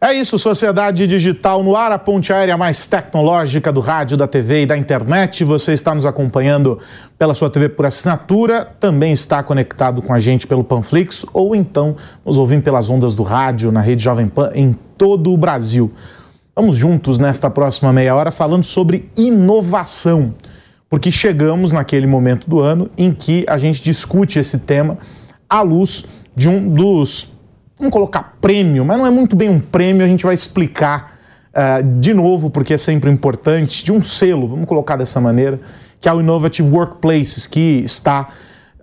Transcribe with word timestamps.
É 0.00 0.12
isso, 0.12 0.38
Sociedade 0.38 1.06
Digital 1.06 1.62
no 1.62 1.76
ar, 1.76 1.92
a 1.92 1.98
ponte 1.98 2.32
aérea 2.32 2.56
mais 2.56 2.86
tecnológica 2.86 3.72
do 3.72 3.80
rádio, 3.80 4.16
da 4.16 4.26
TV 4.26 4.62
e 4.62 4.66
da 4.66 4.76
internet. 4.76 5.44
Você 5.44 5.72
está 5.72 5.94
nos 5.94 6.04
acompanhando 6.04 6.78
pela 7.16 7.34
sua 7.34 7.48
TV 7.48 7.68
por 7.68 7.86
assinatura, 7.86 8.64
também 8.78 9.12
está 9.12 9.42
conectado 9.42 10.02
com 10.02 10.12
a 10.12 10.18
gente 10.18 10.46
pelo 10.46 10.64
Panflix 10.64 11.24
ou 11.32 11.54
então 11.54 11.96
nos 12.24 12.36
ouvindo 12.36 12.62
pelas 12.62 12.90
ondas 12.90 13.14
do 13.14 13.22
rádio 13.22 13.70
na 13.70 13.80
rede 13.80 14.02
Jovem 14.02 14.28
Pan 14.28 14.50
em 14.54 14.76
todo 14.98 15.32
o 15.32 15.38
Brasil. 15.38 15.92
Vamos 16.56 16.76
juntos 16.76 17.16
nesta 17.16 17.48
próxima 17.48 17.92
meia 17.92 18.14
hora 18.14 18.30
falando 18.30 18.64
sobre 18.64 19.10
inovação, 19.16 20.34
porque 20.90 21.10
chegamos 21.10 21.72
naquele 21.72 22.06
momento 22.06 22.50
do 22.50 22.60
ano 22.60 22.90
em 22.98 23.12
que 23.12 23.44
a 23.48 23.56
gente 23.56 23.82
discute 23.82 24.38
esse 24.38 24.58
tema 24.58 24.98
à 25.48 25.62
luz 25.62 26.04
de 26.36 26.48
um 26.48 26.68
dos 26.68 27.33
vamos 27.84 27.92
colocar 27.92 28.36
prêmio, 28.40 28.84
mas 28.84 28.96
não 28.96 29.06
é 29.06 29.10
muito 29.10 29.36
bem 29.36 29.50
um 29.50 29.60
prêmio, 29.60 30.04
a 30.04 30.08
gente 30.08 30.24
vai 30.24 30.34
explicar 30.34 31.18
uh, 31.50 31.86
de 31.98 32.14
novo, 32.14 32.48
porque 32.48 32.72
é 32.72 32.78
sempre 32.78 33.10
importante, 33.10 33.84
de 33.84 33.92
um 33.92 34.02
selo, 34.02 34.48
vamos 34.48 34.66
colocar 34.66 34.96
dessa 34.96 35.20
maneira, 35.20 35.60
que 36.00 36.08
é 36.08 36.12
o 36.12 36.20
Innovative 36.20 36.70
Workplaces, 36.70 37.46
que 37.46 37.82
está 37.84 38.28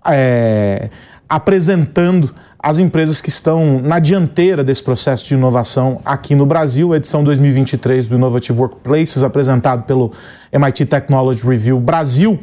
é, 0.05 0.89
apresentando 1.27 2.33
as 2.59 2.77
empresas 2.77 3.21
que 3.21 3.29
estão 3.29 3.79
na 3.79 3.97
dianteira 3.97 4.63
desse 4.63 4.83
processo 4.83 5.25
de 5.25 5.33
inovação 5.33 5.99
aqui 6.05 6.35
no 6.35 6.45
Brasil, 6.45 6.93
edição 6.93 7.23
2023 7.23 8.07
do 8.09 8.15
Innovative 8.15 8.59
Workplaces, 8.59 9.23
apresentado 9.23 9.83
pelo 9.83 10.11
MIT 10.51 10.85
Technology 10.85 11.45
Review 11.45 11.79
Brasil. 11.79 12.39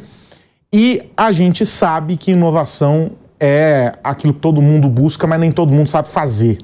E 0.73 1.11
a 1.17 1.31
gente 1.31 1.65
sabe 1.65 2.17
que 2.17 2.33
inovação 2.33 3.13
é 3.41 3.93
aquilo 4.03 4.35
que 4.35 4.41
todo 4.41 4.61
mundo 4.61 4.89
busca, 4.89 5.27
mas 5.27 5.41
nem 5.41 5.53
todo 5.53 5.73
mundo 5.73 5.89
sabe 5.89 6.09
fazer. 6.09 6.59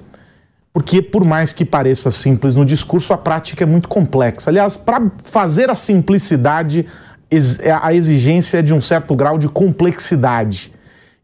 Porque, 0.73 1.01
por 1.01 1.25
mais 1.25 1.53
que 1.53 1.65
pareça 1.65 2.11
simples 2.11 2.57
no 2.57 2.65
discurso, 2.65 3.13
a 3.13 3.19
prática 3.19 3.63
é 3.63 3.67
muito 3.67 3.89
complexa. 3.89 4.51
Aliás, 4.51 4.77
para 4.77 5.11
fazer 5.23 5.71
a 5.71 5.77
simplicidade, 5.77 6.87
é, 7.31 7.71
a 7.71 7.95
exigência 7.95 8.59
é 8.59 8.63
de 8.63 8.75
um 8.75 8.81
certo 8.81 9.15
grau 9.15 9.39
de 9.39 9.49
complexidade. 9.49 10.73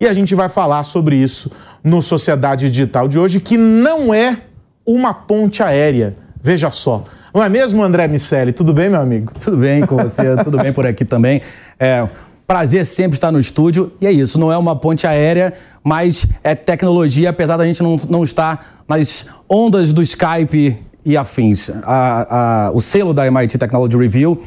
E 0.00 0.06
a 0.06 0.14
gente 0.14 0.34
vai 0.34 0.48
falar 0.48 0.84
sobre 0.84 1.16
isso 1.16 1.50
no 1.82 2.00
Sociedade 2.00 2.70
Digital 2.70 3.08
de 3.08 3.18
hoje, 3.18 3.40
que 3.40 3.56
não 3.56 4.14
é 4.14 4.38
uma 4.86 5.12
ponte 5.12 5.62
aérea. 5.62 6.16
Veja 6.40 6.70
só. 6.70 7.04
Não 7.34 7.42
é 7.42 7.48
mesmo, 7.48 7.82
André 7.82 8.08
Miceli? 8.08 8.52
Tudo 8.52 8.72
bem, 8.72 8.88
meu 8.88 9.00
amigo? 9.00 9.32
Tudo 9.38 9.56
bem 9.56 9.84
com 9.84 9.96
você, 9.96 10.36
tudo 10.42 10.58
bem 10.58 10.72
por 10.72 10.86
aqui 10.86 11.04
também. 11.04 11.42
É, 11.78 12.08
Prazer 12.50 12.84
sempre 12.84 13.16
estar 13.16 13.30
no 13.30 13.38
estúdio. 13.38 13.92
E 14.00 14.08
é 14.08 14.10
isso, 14.10 14.36
não 14.36 14.50
é 14.50 14.58
uma 14.58 14.74
ponte 14.74 15.06
aérea, 15.06 15.52
mas 15.84 16.26
é 16.42 16.52
tecnologia, 16.52 17.30
apesar 17.30 17.56
da 17.56 17.64
gente 17.64 17.80
não, 17.80 17.96
não 18.08 18.24
estar 18.24 18.82
nas 18.88 19.24
ondas 19.48 19.92
do 19.92 20.02
Skype 20.02 20.76
e 21.04 21.16
afins. 21.16 21.70
A, 21.84 22.66
a, 22.66 22.70
o 22.72 22.80
selo 22.80 23.14
da 23.14 23.24
MIT 23.24 23.56
Technology 23.56 23.96
Review, 23.96 24.42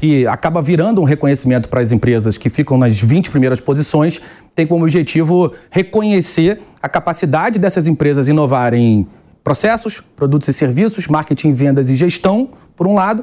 que 0.00 0.26
acaba 0.26 0.60
virando 0.60 1.00
um 1.00 1.04
reconhecimento 1.04 1.68
para 1.68 1.80
as 1.80 1.92
empresas 1.92 2.36
que 2.36 2.50
ficam 2.50 2.76
nas 2.76 3.00
20 3.00 3.30
primeiras 3.30 3.60
posições, 3.60 4.20
tem 4.52 4.66
como 4.66 4.82
objetivo 4.82 5.52
reconhecer 5.70 6.60
a 6.82 6.88
capacidade 6.88 7.60
dessas 7.60 7.86
empresas 7.86 8.26
inovarem 8.26 9.06
processos, 9.44 10.00
produtos 10.00 10.48
e 10.48 10.52
serviços, 10.52 11.06
marketing, 11.06 11.52
vendas 11.52 11.88
e 11.88 11.94
gestão, 11.94 12.48
por 12.74 12.88
um 12.88 12.94
lado, 12.94 13.22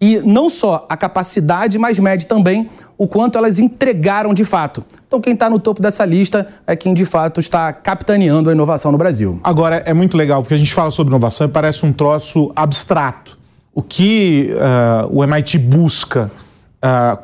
e 0.00 0.18
não 0.20 0.48
só 0.48 0.86
a 0.88 0.96
capacidade, 0.96 1.78
mas 1.78 1.98
mede 1.98 2.26
também 2.26 2.68
o 2.96 3.06
quanto 3.06 3.36
elas 3.36 3.58
entregaram 3.58 4.32
de 4.32 4.46
fato. 4.46 4.82
Então, 5.06 5.20
quem 5.20 5.34
está 5.34 5.50
no 5.50 5.58
topo 5.58 5.82
dessa 5.82 6.06
lista 6.06 6.46
é 6.66 6.74
quem 6.74 6.94
de 6.94 7.04
fato 7.04 7.38
está 7.38 7.70
capitaneando 7.72 8.48
a 8.48 8.52
inovação 8.52 8.90
no 8.90 8.96
Brasil. 8.96 9.38
Agora, 9.44 9.82
é 9.84 9.92
muito 9.92 10.16
legal, 10.16 10.42
porque 10.42 10.54
a 10.54 10.58
gente 10.58 10.72
fala 10.72 10.90
sobre 10.90 11.10
inovação 11.10 11.46
e 11.46 11.50
parece 11.50 11.84
um 11.84 11.92
troço 11.92 12.50
abstrato. 12.56 13.38
O 13.74 13.82
que 13.82 14.50
uh, 14.54 15.18
o 15.18 15.22
MIT 15.22 15.58
busca 15.58 16.30
uh, 16.82 17.18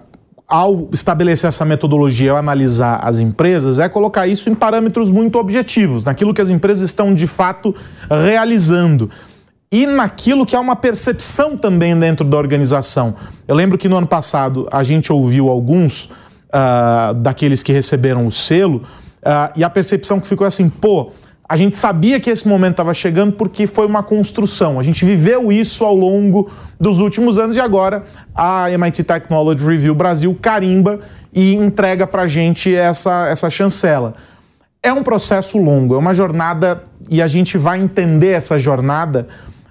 ao 0.46 0.88
estabelecer 0.92 1.48
essa 1.48 1.64
metodologia, 1.64 2.32
ao 2.32 2.36
analisar 2.36 3.00
as 3.02 3.18
empresas, 3.18 3.78
é 3.78 3.88
colocar 3.88 4.26
isso 4.26 4.50
em 4.50 4.54
parâmetros 4.54 5.10
muito 5.10 5.38
objetivos, 5.38 6.04
naquilo 6.04 6.34
que 6.34 6.40
as 6.40 6.50
empresas 6.50 6.82
estão 6.82 7.14
de 7.14 7.26
fato 7.26 7.74
realizando 8.08 9.10
e 9.70 9.86
naquilo 9.86 10.46
que 10.46 10.54
é 10.54 10.58
uma 10.58 10.76
percepção 10.76 11.56
também 11.56 11.98
dentro 11.98 12.24
da 12.24 12.36
organização. 12.36 13.14
Eu 13.46 13.54
lembro 13.54 13.76
que 13.76 13.88
no 13.88 13.96
ano 13.96 14.06
passado 14.06 14.68
a 14.70 14.82
gente 14.82 15.12
ouviu 15.12 15.48
alguns 15.48 16.04
uh, 16.04 17.14
daqueles 17.16 17.62
que 17.62 17.72
receberam 17.72 18.26
o 18.26 18.30
selo 18.30 18.78
uh, 19.22 19.52
e 19.56 19.64
a 19.64 19.70
percepção 19.70 20.20
que 20.20 20.28
ficou 20.28 20.44
é 20.44 20.48
assim, 20.48 20.68
pô, 20.68 21.10
a 21.48 21.56
gente 21.56 21.76
sabia 21.76 22.18
que 22.18 22.28
esse 22.28 22.46
momento 22.46 22.72
estava 22.72 22.92
chegando 22.92 23.32
porque 23.32 23.66
foi 23.66 23.86
uma 23.86 24.02
construção. 24.02 24.80
A 24.80 24.82
gente 24.82 25.04
viveu 25.04 25.52
isso 25.52 25.84
ao 25.84 25.94
longo 25.94 26.50
dos 26.78 26.98
últimos 26.98 27.38
anos 27.38 27.54
e 27.54 27.60
agora 27.60 28.04
a 28.34 28.70
MIT 28.70 29.04
Technology 29.04 29.64
Review 29.64 29.94
Brasil 29.94 30.36
carimba 30.40 30.98
e 31.32 31.54
entrega 31.54 32.06
para 32.06 32.22
a 32.22 32.28
gente 32.28 32.74
essa, 32.74 33.28
essa 33.28 33.48
chancela. 33.48 34.14
É 34.82 34.92
um 34.92 35.04
processo 35.04 35.58
longo, 35.58 35.94
é 35.94 35.98
uma 35.98 36.14
jornada 36.14 36.82
e 37.08 37.22
a 37.22 37.28
gente 37.28 37.56
vai 37.56 37.80
entender 37.80 38.30
essa 38.30 38.58
jornada 38.58 39.28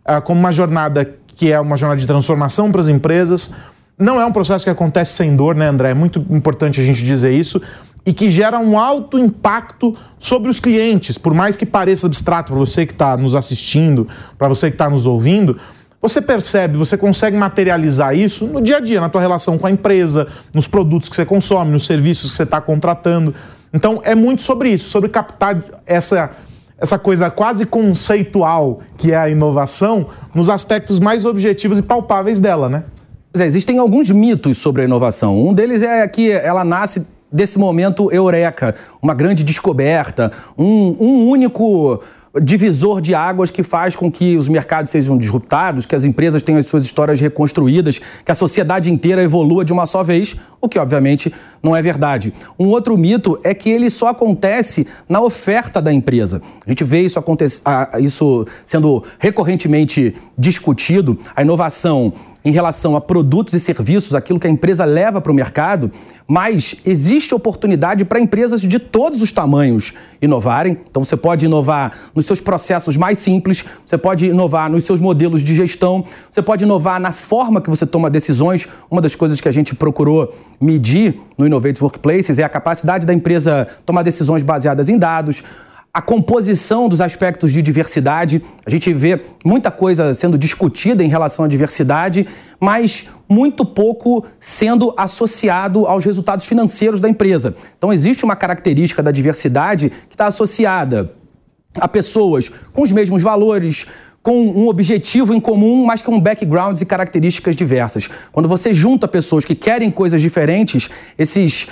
uh, 0.07 0.21
como 0.21 0.39
uma 0.39 0.51
jornada 0.51 1.17
que 1.35 1.51
é 1.51 1.59
uma 1.59 1.75
jornada 1.75 1.99
de 1.99 2.07
transformação 2.07 2.71
para 2.71 2.81
as 2.81 2.87
empresas. 2.87 3.51
Não 3.97 4.19
é 4.19 4.25
um 4.25 4.31
processo 4.31 4.63
que 4.63 4.69
acontece 4.69 5.13
sem 5.13 5.35
dor, 5.35 5.55
né, 5.55 5.67
André? 5.67 5.91
É 5.91 5.93
muito 5.93 6.19
importante 6.29 6.79
a 6.79 6.83
gente 6.83 7.03
dizer 7.03 7.31
isso. 7.31 7.61
E 8.05 8.13
que 8.13 8.29
gera 8.29 8.59
um 8.59 8.77
alto 8.77 9.17
impacto 9.17 9.95
sobre 10.19 10.49
os 10.49 10.59
clientes. 10.59 11.17
Por 11.17 11.33
mais 11.33 11.55
que 11.55 11.65
pareça 11.65 12.05
abstrato 12.05 12.51
para 12.53 12.59
você 12.59 12.85
que 12.85 12.93
está 12.93 13.17
nos 13.17 13.35
assistindo, 13.35 14.07
para 14.37 14.47
você 14.47 14.69
que 14.69 14.75
está 14.75 14.89
nos 14.89 15.07
ouvindo, 15.07 15.57
você 16.01 16.21
percebe, 16.21 16.77
você 16.77 16.97
consegue 16.97 17.35
materializar 17.35 18.15
isso 18.15 18.45
no 18.45 18.61
dia 18.61 18.77
a 18.77 18.79
dia, 18.79 19.01
na 19.01 19.09
tua 19.09 19.21
relação 19.21 19.57
com 19.57 19.65
a 19.65 19.71
empresa, 19.71 20.27
nos 20.53 20.67
produtos 20.67 21.09
que 21.09 21.15
você 21.15 21.25
consome, 21.25 21.71
nos 21.71 21.85
serviços 21.85 22.29
que 22.29 22.37
você 22.37 22.43
está 22.43 22.61
contratando. 22.61 23.33
Então 23.73 23.99
é 24.03 24.13
muito 24.13 24.43
sobre 24.43 24.69
isso, 24.69 24.87
sobre 24.87 25.09
captar 25.09 25.59
essa 25.85 26.31
essa 26.77 26.99
coisa 26.99 27.29
quase 27.29 27.65
conceitual 27.65 28.79
que 28.97 29.11
é 29.11 29.17
a 29.17 29.29
inovação 29.29 30.07
nos 30.33 30.49
aspectos 30.49 30.99
mais 30.99 31.25
objetivos 31.25 31.79
e 31.79 31.81
palpáveis 31.81 32.39
dela, 32.39 32.67
né? 32.67 32.83
Pois 33.31 33.41
é, 33.41 33.45
existem 33.45 33.79
alguns 33.79 34.09
mitos 34.11 34.57
sobre 34.57 34.81
a 34.81 34.85
inovação. 34.85 35.47
Um 35.47 35.53
deles 35.53 35.83
é 35.83 36.07
que 36.07 36.31
ela 36.31 36.63
nasce 36.63 37.05
desse 37.31 37.59
momento 37.59 38.11
eureka, 38.11 38.73
uma 39.01 39.13
grande 39.13 39.43
descoberta, 39.43 40.31
um, 40.57 40.95
um 40.99 41.29
único 41.29 42.01
divisor 42.41 43.01
de 43.01 43.15
águas 43.15 43.49
que 43.49 43.63
faz 43.63 43.95
com 43.95 44.11
que 44.11 44.37
os 44.37 44.47
mercados 44.47 44.91
sejam 44.91 45.17
disruptados, 45.17 45.85
que 45.85 45.95
as 45.95 46.03
empresas 46.03 46.43
tenham 46.43 46.59
as 46.59 46.65
suas 46.65 46.83
histórias 46.83 47.19
reconstruídas, 47.19 47.99
que 48.23 48.31
a 48.31 48.35
sociedade 48.35 48.91
inteira 48.91 49.23
evolua 49.23 49.63
de 49.63 49.71
uma 49.71 49.85
só 49.85 50.03
vez, 50.03 50.35
o 50.61 50.67
que 50.67 50.77
obviamente 50.79 51.33
não 51.63 51.75
é 51.75 51.81
verdade. 51.81 52.33
Um 52.59 52.67
outro 52.67 52.97
mito 52.97 53.39
é 53.43 53.53
que 53.53 53.69
ele 53.69 53.89
só 53.89 54.09
acontece 54.09 54.85
na 55.07 55.21
oferta 55.21 55.81
da 55.81 55.93
empresa. 55.93 56.41
A 56.65 56.69
gente 56.69 56.83
vê 56.83 57.01
isso, 57.01 57.17
acontecer, 57.17 57.61
isso 57.99 58.45
sendo 58.65 59.03
recorrentemente 59.19 60.15
discutido, 60.37 61.17
a 61.35 61.41
inovação 61.41 62.11
em 62.45 62.51
relação 62.51 62.95
a 62.95 63.01
produtos 63.01 63.55
e 63.55 63.59
serviços, 63.59 64.13
aquilo 64.13 64.39
que 64.39 64.45
a 64.45 64.49
empresa 64.49 64.85
leva 64.85 65.19
para 65.19 65.31
o 65.31 65.35
mercado, 65.35 65.89
mas 66.27 66.75
existe 66.85 67.33
oportunidade 67.33 68.05
para 68.05 68.19
empresas 68.19 68.61
de 68.61 68.77
todos 68.77 69.19
os 69.19 69.31
tamanhos 69.31 69.91
inovarem. 70.21 70.77
Então 70.87 71.03
você 71.03 71.17
pode 71.17 71.45
inovar 71.45 71.91
nos 72.13 72.27
seus 72.27 72.39
processos 72.39 72.95
mais 72.95 73.17
simples, 73.17 73.65
você 73.83 73.97
pode 73.97 74.27
inovar 74.27 74.69
nos 74.69 74.83
seus 74.83 74.99
modelos 74.99 75.43
de 75.43 75.55
gestão, 75.55 76.03
você 76.29 76.41
pode 76.41 76.63
inovar 76.63 76.99
na 76.99 77.11
forma 77.11 77.59
que 77.59 77.69
você 77.69 77.85
toma 77.85 78.11
decisões. 78.11 78.67
Uma 78.91 79.01
das 79.01 79.15
coisas 79.15 79.41
que 79.41 79.49
a 79.49 79.51
gente 79.51 79.73
procurou 79.73 80.31
medir 80.61 81.19
no 81.35 81.47
Innovate 81.47 81.81
Workplaces 81.81 82.37
é 82.37 82.43
a 82.43 82.49
capacidade 82.49 83.07
da 83.07 83.13
empresa 83.13 83.67
tomar 83.83 84.03
decisões 84.03 84.43
baseadas 84.43 84.87
em 84.87 84.99
dados 84.99 85.43
a 85.95 86.01
composição 86.01 86.89
dos 86.89 86.99
aspectos 86.99 87.53
de 87.53 87.61
diversidade. 87.61 88.41
A 88.65 88.69
gente 88.69 88.93
vê 88.93 89.21
muita 89.45 89.71
coisa 89.71 90.13
sendo 90.13 90.37
discutida 90.37 91.01
em 91.01 91.07
relação 91.07 91.45
à 91.45 91.47
diversidade, 91.47 92.27
mas 92.59 93.07
muito 93.29 93.65
pouco 93.65 94.25
sendo 94.37 94.93
associado 94.97 95.87
aos 95.87 96.03
resultados 96.03 96.45
financeiros 96.45 96.99
da 96.99 97.07
empresa. 97.07 97.55
Então, 97.77 97.93
existe 97.93 98.25
uma 98.25 98.35
característica 98.35 99.01
da 99.01 99.09
diversidade 99.09 99.89
que 99.89 100.15
está 100.15 100.25
associada 100.25 101.13
a 101.75 101.87
pessoas 101.87 102.51
com 102.73 102.81
os 102.81 102.91
mesmos 102.91 103.23
valores, 103.23 103.87
com 104.21 104.47
um 104.47 104.67
objetivo 104.67 105.33
em 105.33 105.39
comum, 105.39 105.85
mas 105.85 106.01
com 106.01 106.19
backgrounds 106.19 106.81
e 106.81 106.85
características 106.85 107.55
diversas. 107.55 108.09
Quando 108.33 108.49
você 108.49 108.73
junta 108.73 109.07
pessoas 109.07 109.45
que 109.45 109.55
querem 109.55 109.89
coisas 109.89 110.21
diferentes, 110.21 110.89
esses 111.17 111.69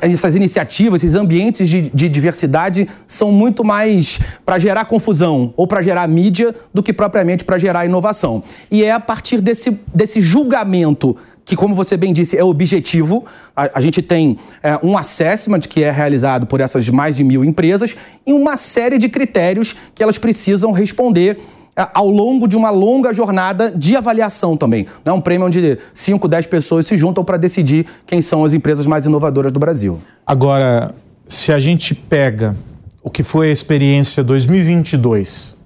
essas 0.00 0.36
iniciativas, 0.36 1.02
esses 1.02 1.16
ambientes 1.16 1.68
de, 1.68 1.90
de 1.94 2.08
diversidade 2.08 2.86
são 3.06 3.32
muito 3.32 3.64
mais 3.64 4.20
para 4.44 4.58
gerar 4.58 4.84
confusão 4.84 5.52
ou 5.56 5.66
para 5.66 5.80
gerar 5.80 6.06
mídia 6.06 6.54
do 6.74 6.82
que 6.82 6.92
propriamente 6.92 7.44
para 7.44 7.56
gerar 7.56 7.86
inovação. 7.86 8.42
E 8.70 8.84
é 8.84 8.92
a 8.92 9.00
partir 9.00 9.40
desse, 9.40 9.78
desse 9.94 10.20
julgamento 10.20 11.16
que, 11.44 11.56
como 11.56 11.74
você 11.74 11.96
bem 11.96 12.12
disse, 12.12 12.36
é 12.36 12.44
objetivo. 12.44 13.24
A, 13.56 13.78
a 13.78 13.80
gente 13.80 14.02
tem 14.02 14.36
é, 14.62 14.78
um 14.82 14.96
assessment 14.96 15.60
que 15.60 15.82
é 15.82 15.90
realizado 15.90 16.46
por 16.46 16.60
essas 16.60 16.88
mais 16.88 17.16
de 17.16 17.24
mil 17.24 17.44
empresas 17.44 17.96
e 18.26 18.32
uma 18.32 18.56
série 18.56 18.98
de 18.98 19.08
critérios 19.08 19.74
que 19.94 20.02
elas 20.02 20.18
precisam 20.18 20.70
responder 20.70 21.38
ao 21.76 22.08
longo 22.08 22.46
de 22.46 22.56
uma 22.56 22.70
longa 22.70 23.12
jornada 23.12 23.70
de 23.70 23.96
avaliação 23.96 24.56
também. 24.56 24.86
Não 25.04 25.14
é 25.14 25.16
um 25.16 25.20
prêmio 25.20 25.46
onde 25.46 25.78
5, 25.94 26.28
10 26.28 26.46
pessoas 26.46 26.86
se 26.86 26.96
juntam 26.96 27.24
para 27.24 27.36
decidir 27.36 27.86
quem 28.06 28.20
são 28.20 28.44
as 28.44 28.52
empresas 28.52 28.86
mais 28.86 29.06
inovadoras 29.06 29.50
do 29.50 29.58
Brasil. 29.58 30.00
Agora, 30.26 30.94
se 31.26 31.52
a 31.52 31.58
gente 31.58 31.94
pega 31.94 32.54
o 33.02 33.10
que 33.10 33.22
foi 33.22 33.48
a 33.48 33.52
experiência 33.52 34.22
2022 34.22 35.56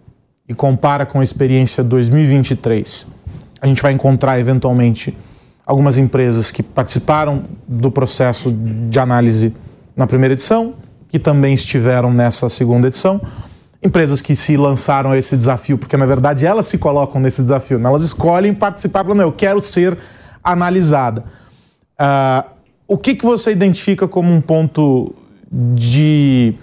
e 0.48 0.54
compara 0.54 1.04
com 1.04 1.20
a 1.20 1.24
experiência 1.24 1.82
2023, 1.82 3.06
a 3.60 3.66
gente 3.66 3.82
vai 3.82 3.92
encontrar 3.92 4.38
eventualmente 4.38 5.16
algumas 5.66 5.98
empresas 5.98 6.52
que 6.52 6.62
participaram 6.62 7.44
do 7.66 7.90
processo 7.90 8.52
de 8.52 8.98
análise 9.00 9.52
na 9.96 10.06
primeira 10.06 10.34
edição, 10.34 10.74
que 11.08 11.18
também 11.18 11.54
estiveram 11.54 12.12
nessa 12.12 12.48
segunda 12.48 12.86
edição, 12.86 13.20
empresas 13.82 14.20
que 14.20 14.34
se 14.34 14.56
lançaram 14.56 15.12
a 15.12 15.18
esse 15.18 15.36
desafio, 15.36 15.78
porque 15.78 15.96
na 15.96 16.06
verdade 16.06 16.46
elas 16.46 16.68
se 16.68 16.78
colocam 16.78 17.20
nesse 17.20 17.42
desafio, 17.42 17.78
né? 17.78 17.88
elas 17.88 18.02
escolhem 18.02 18.54
participar, 18.54 19.04
falando, 19.04 19.22
eu 19.22 19.32
quero 19.32 19.60
ser 19.60 19.98
analisada. 20.42 21.24
Uh, 22.00 22.56
o 22.88 22.96
que, 22.96 23.14
que 23.14 23.24
você 23.24 23.50
identifica 23.50 24.06
como 24.06 24.32
um 24.32 24.40
ponto 24.40 25.14
de. 25.50 26.54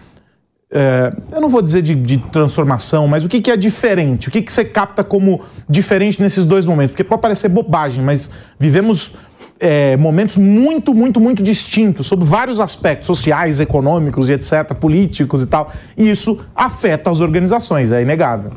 Uh, 0.71 1.35
eu 1.35 1.41
não 1.41 1.49
vou 1.49 1.61
dizer 1.61 1.81
de, 1.83 1.93
de 1.93 2.17
transformação, 2.17 3.07
mas 3.07 3.23
o 3.23 3.29
que, 3.29 3.41
que 3.41 3.51
é 3.51 3.57
diferente? 3.57 4.29
O 4.29 4.31
que, 4.31 4.41
que 4.41 4.51
você 4.51 4.65
capta 4.65 5.03
como 5.03 5.41
diferente 5.69 6.19
nesses 6.21 6.45
dois 6.45 6.65
momentos? 6.65 6.93
Porque 6.93 7.03
pode 7.03 7.21
parecer 7.21 7.47
bobagem, 7.49 8.03
mas 8.03 8.31
vivemos 8.57 9.15
é, 9.59 9.95
momentos 9.97 10.37
muito, 10.37 10.93
muito, 10.93 11.19
muito 11.19 11.43
distintos 11.43 12.07
sobre 12.07 12.25
vários 12.25 12.59
aspectos 12.59 13.07
sociais, 13.07 13.59
econômicos 13.59 14.29
e 14.29 14.33
etc., 14.33 14.73
políticos 14.75 15.43
e 15.43 15.47
tal. 15.47 15.71
E 15.97 16.09
isso 16.09 16.43
afeta 16.55 17.09
as 17.09 17.21
organizações, 17.21 17.91
é 17.91 18.01
inegável. 18.01 18.51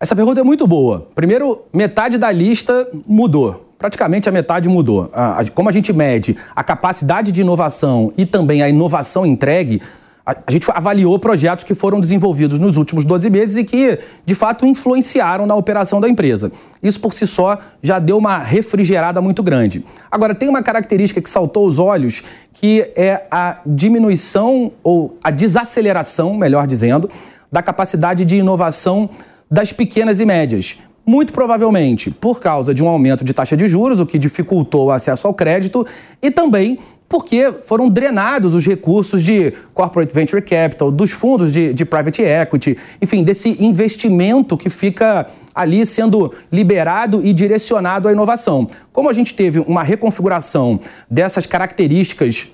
Essa 0.00 0.14
pergunta 0.14 0.40
é 0.40 0.44
muito 0.44 0.66
boa. 0.66 1.08
Primeiro, 1.14 1.62
metade 1.72 2.18
da 2.18 2.30
lista 2.30 2.86
mudou. 3.06 3.72
Praticamente 3.78 4.28
a 4.28 4.32
metade 4.32 4.68
mudou. 4.68 5.10
Como 5.54 5.68
a 5.68 5.72
gente 5.72 5.92
mede 5.92 6.36
a 6.54 6.62
capacidade 6.62 7.32
de 7.32 7.40
inovação 7.40 8.12
e 8.16 8.26
também 8.26 8.62
a 8.62 8.68
inovação 8.68 9.24
entregue, 9.24 9.80
a 10.26 10.50
gente 10.50 10.70
avaliou 10.70 11.18
projetos 11.18 11.64
que 11.64 11.74
foram 11.74 12.00
desenvolvidos 12.00 12.58
nos 12.58 12.78
últimos 12.78 13.04
12 13.04 13.28
meses 13.28 13.56
e 13.56 13.64
que, 13.64 13.98
de 14.24 14.34
fato, 14.34 14.64
influenciaram 14.64 15.44
na 15.46 15.54
operação 15.54 16.00
da 16.00 16.08
empresa. 16.08 16.50
Isso, 16.82 16.98
por 16.98 17.12
si 17.12 17.26
só, 17.26 17.58
já 17.82 17.98
deu 17.98 18.16
uma 18.16 18.38
refrigerada 18.38 19.20
muito 19.20 19.42
grande. 19.42 19.84
Agora, 20.10 20.34
tem 20.34 20.48
uma 20.48 20.62
característica 20.62 21.20
que 21.20 21.28
saltou 21.28 21.66
os 21.66 21.78
olhos, 21.78 22.22
que 22.54 22.90
é 22.96 23.26
a 23.30 23.58
diminuição, 23.66 24.72
ou 24.82 25.18
a 25.22 25.30
desaceleração, 25.30 26.34
melhor 26.34 26.66
dizendo, 26.66 27.10
da 27.52 27.62
capacidade 27.62 28.24
de 28.24 28.36
inovação 28.36 29.10
das 29.50 29.74
pequenas 29.74 30.20
e 30.20 30.24
médias. 30.24 30.78
Muito 31.06 31.32
provavelmente 31.32 32.10
por 32.10 32.40
causa 32.40 32.72
de 32.72 32.82
um 32.82 32.88
aumento 32.88 33.24
de 33.24 33.34
taxa 33.34 33.56
de 33.56 33.66
juros, 33.68 34.00
o 34.00 34.06
que 34.06 34.18
dificultou 34.18 34.86
o 34.86 34.90
acesso 34.90 35.26
ao 35.26 35.34
crédito, 35.34 35.86
e 36.22 36.30
também 36.30 36.78
porque 37.08 37.52
foram 37.62 37.88
drenados 37.88 38.54
os 38.54 38.66
recursos 38.66 39.22
de 39.22 39.52
corporate 39.72 40.12
venture 40.14 40.42
capital, 40.42 40.90
dos 40.90 41.12
fundos 41.12 41.52
de, 41.52 41.72
de, 41.72 41.84
private 41.84 42.22
equity, 42.22 42.76
enfim, 43.00 43.22
desse 43.22 43.62
investimento 43.62 44.56
que 44.56 44.70
fica 44.70 45.26
ali 45.54 45.84
sendo 45.86 46.32
liberado 46.50 47.24
e 47.24 47.32
direcionado 47.32 48.08
à 48.08 48.12
inovação. 48.12 48.66
Como 48.92 49.08
a 49.08 49.12
gente 49.12 49.34
teve 49.34 49.60
uma 49.60 49.82
reconfiguração 49.82 50.80
dessas 51.08 51.46
características 51.46 52.48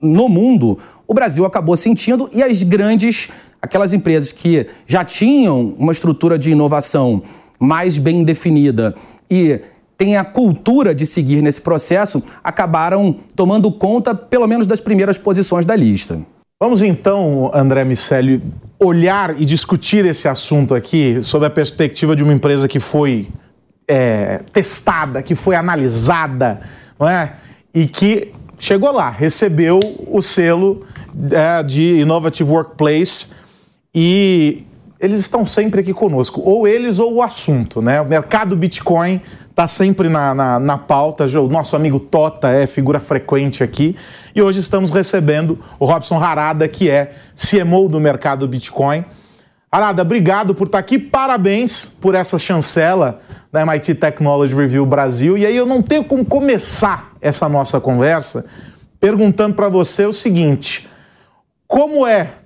no 0.00 0.28
mundo, 0.28 0.78
o 1.06 1.14
Brasil 1.14 1.44
acabou 1.46 1.76
sentindo 1.76 2.28
e 2.34 2.42
as 2.42 2.62
grandes, 2.62 3.28
aquelas 3.62 3.92
empresas 3.92 4.32
que 4.32 4.66
já 4.86 5.04
tinham 5.04 5.74
uma 5.78 5.92
estrutura 5.92 6.38
de 6.38 6.50
inovação 6.50 7.22
mais 7.62 7.96
bem 7.96 8.24
definida 8.24 8.92
e 9.30 9.60
têm 9.96 10.16
a 10.16 10.24
cultura 10.24 10.92
de 10.92 11.06
seguir 11.06 11.40
nesse 11.42 11.60
processo, 11.60 12.20
acabaram 12.42 13.14
tomando 13.36 13.70
conta, 13.70 14.12
pelo 14.12 14.48
menos, 14.48 14.66
das 14.66 14.80
primeiras 14.80 15.16
posições 15.16 15.64
da 15.64 15.76
lista. 15.76 16.18
Vamos 16.60 16.82
então, 16.82 17.52
André 17.54 17.84
Miceli, 17.84 18.42
olhar 18.82 19.40
e 19.40 19.44
discutir 19.44 20.04
esse 20.04 20.26
assunto 20.26 20.74
aqui 20.74 21.22
sob 21.22 21.46
a 21.46 21.50
perspectiva 21.50 22.16
de 22.16 22.22
uma 22.24 22.32
empresa 22.32 22.66
que 22.66 22.80
foi 22.80 23.28
é, 23.86 24.40
testada, 24.52 25.22
que 25.22 25.36
foi 25.36 25.54
analisada, 25.54 26.62
não 26.98 27.08
é? 27.08 27.34
E 27.72 27.86
que 27.86 28.32
chegou 28.58 28.90
lá, 28.90 29.08
recebeu 29.08 29.78
o 30.08 30.20
selo 30.20 30.84
é, 31.30 31.62
de 31.62 32.00
Innovative 32.00 32.50
Workplace 32.50 33.28
e 33.94 34.66
eles 35.02 35.20
estão 35.20 35.44
sempre 35.44 35.80
aqui 35.80 35.92
conosco, 35.92 36.40
ou 36.44 36.64
eles 36.64 37.00
ou 37.00 37.14
o 37.14 37.22
assunto, 37.22 37.82
né? 37.82 38.00
O 38.00 38.04
mercado 38.04 38.54
Bitcoin 38.54 39.20
está 39.50 39.66
sempre 39.66 40.08
na, 40.08 40.32
na, 40.32 40.60
na, 40.60 40.78
pauta. 40.78 41.26
O 41.40 41.48
nosso 41.48 41.74
amigo 41.74 41.98
Tota 41.98 42.50
é 42.50 42.68
figura 42.68 43.00
frequente 43.00 43.64
aqui. 43.64 43.96
E 44.32 44.40
hoje 44.40 44.60
estamos 44.60 44.92
recebendo 44.92 45.58
o 45.80 45.86
Robson 45.86 46.22
Harada, 46.22 46.68
que 46.68 46.88
é 46.88 47.14
CMO 47.34 47.88
do 47.88 47.98
mercado 47.98 48.46
Bitcoin. 48.46 49.04
Harada, 49.72 50.02
obrigado 50.02 50.54
por 50.54 50.68
estar 50.68 50.78
aqui. 50.78 51.00
Parabéns 51.00 51.84
por 51.84 52.14
essa 52.14 52.38
chancela 52.38 53.18
da 53.50 53.62
MIT 53.62 53.96
Technology 53.96 54.54
Review 54.54 54.86
Brasil. 54.86 55.36
E 55.36 55.44
aí 55.44 55.56
eu 55.56 55.66
não 55.66 55.82
tenho 55.82 56.04
como 56.04 56.24
começar 56.24 57.10
essa 57.20 57.48
nossa 57.48 57.80
conversa 57.80 58.44
perguntando 59.00 59.56
para 59.56 59.68
você 59.68 60.06
o 60.06 60.12
seguinte: 60.12 60.88
como 61.66 62.06
é 62.06 62.41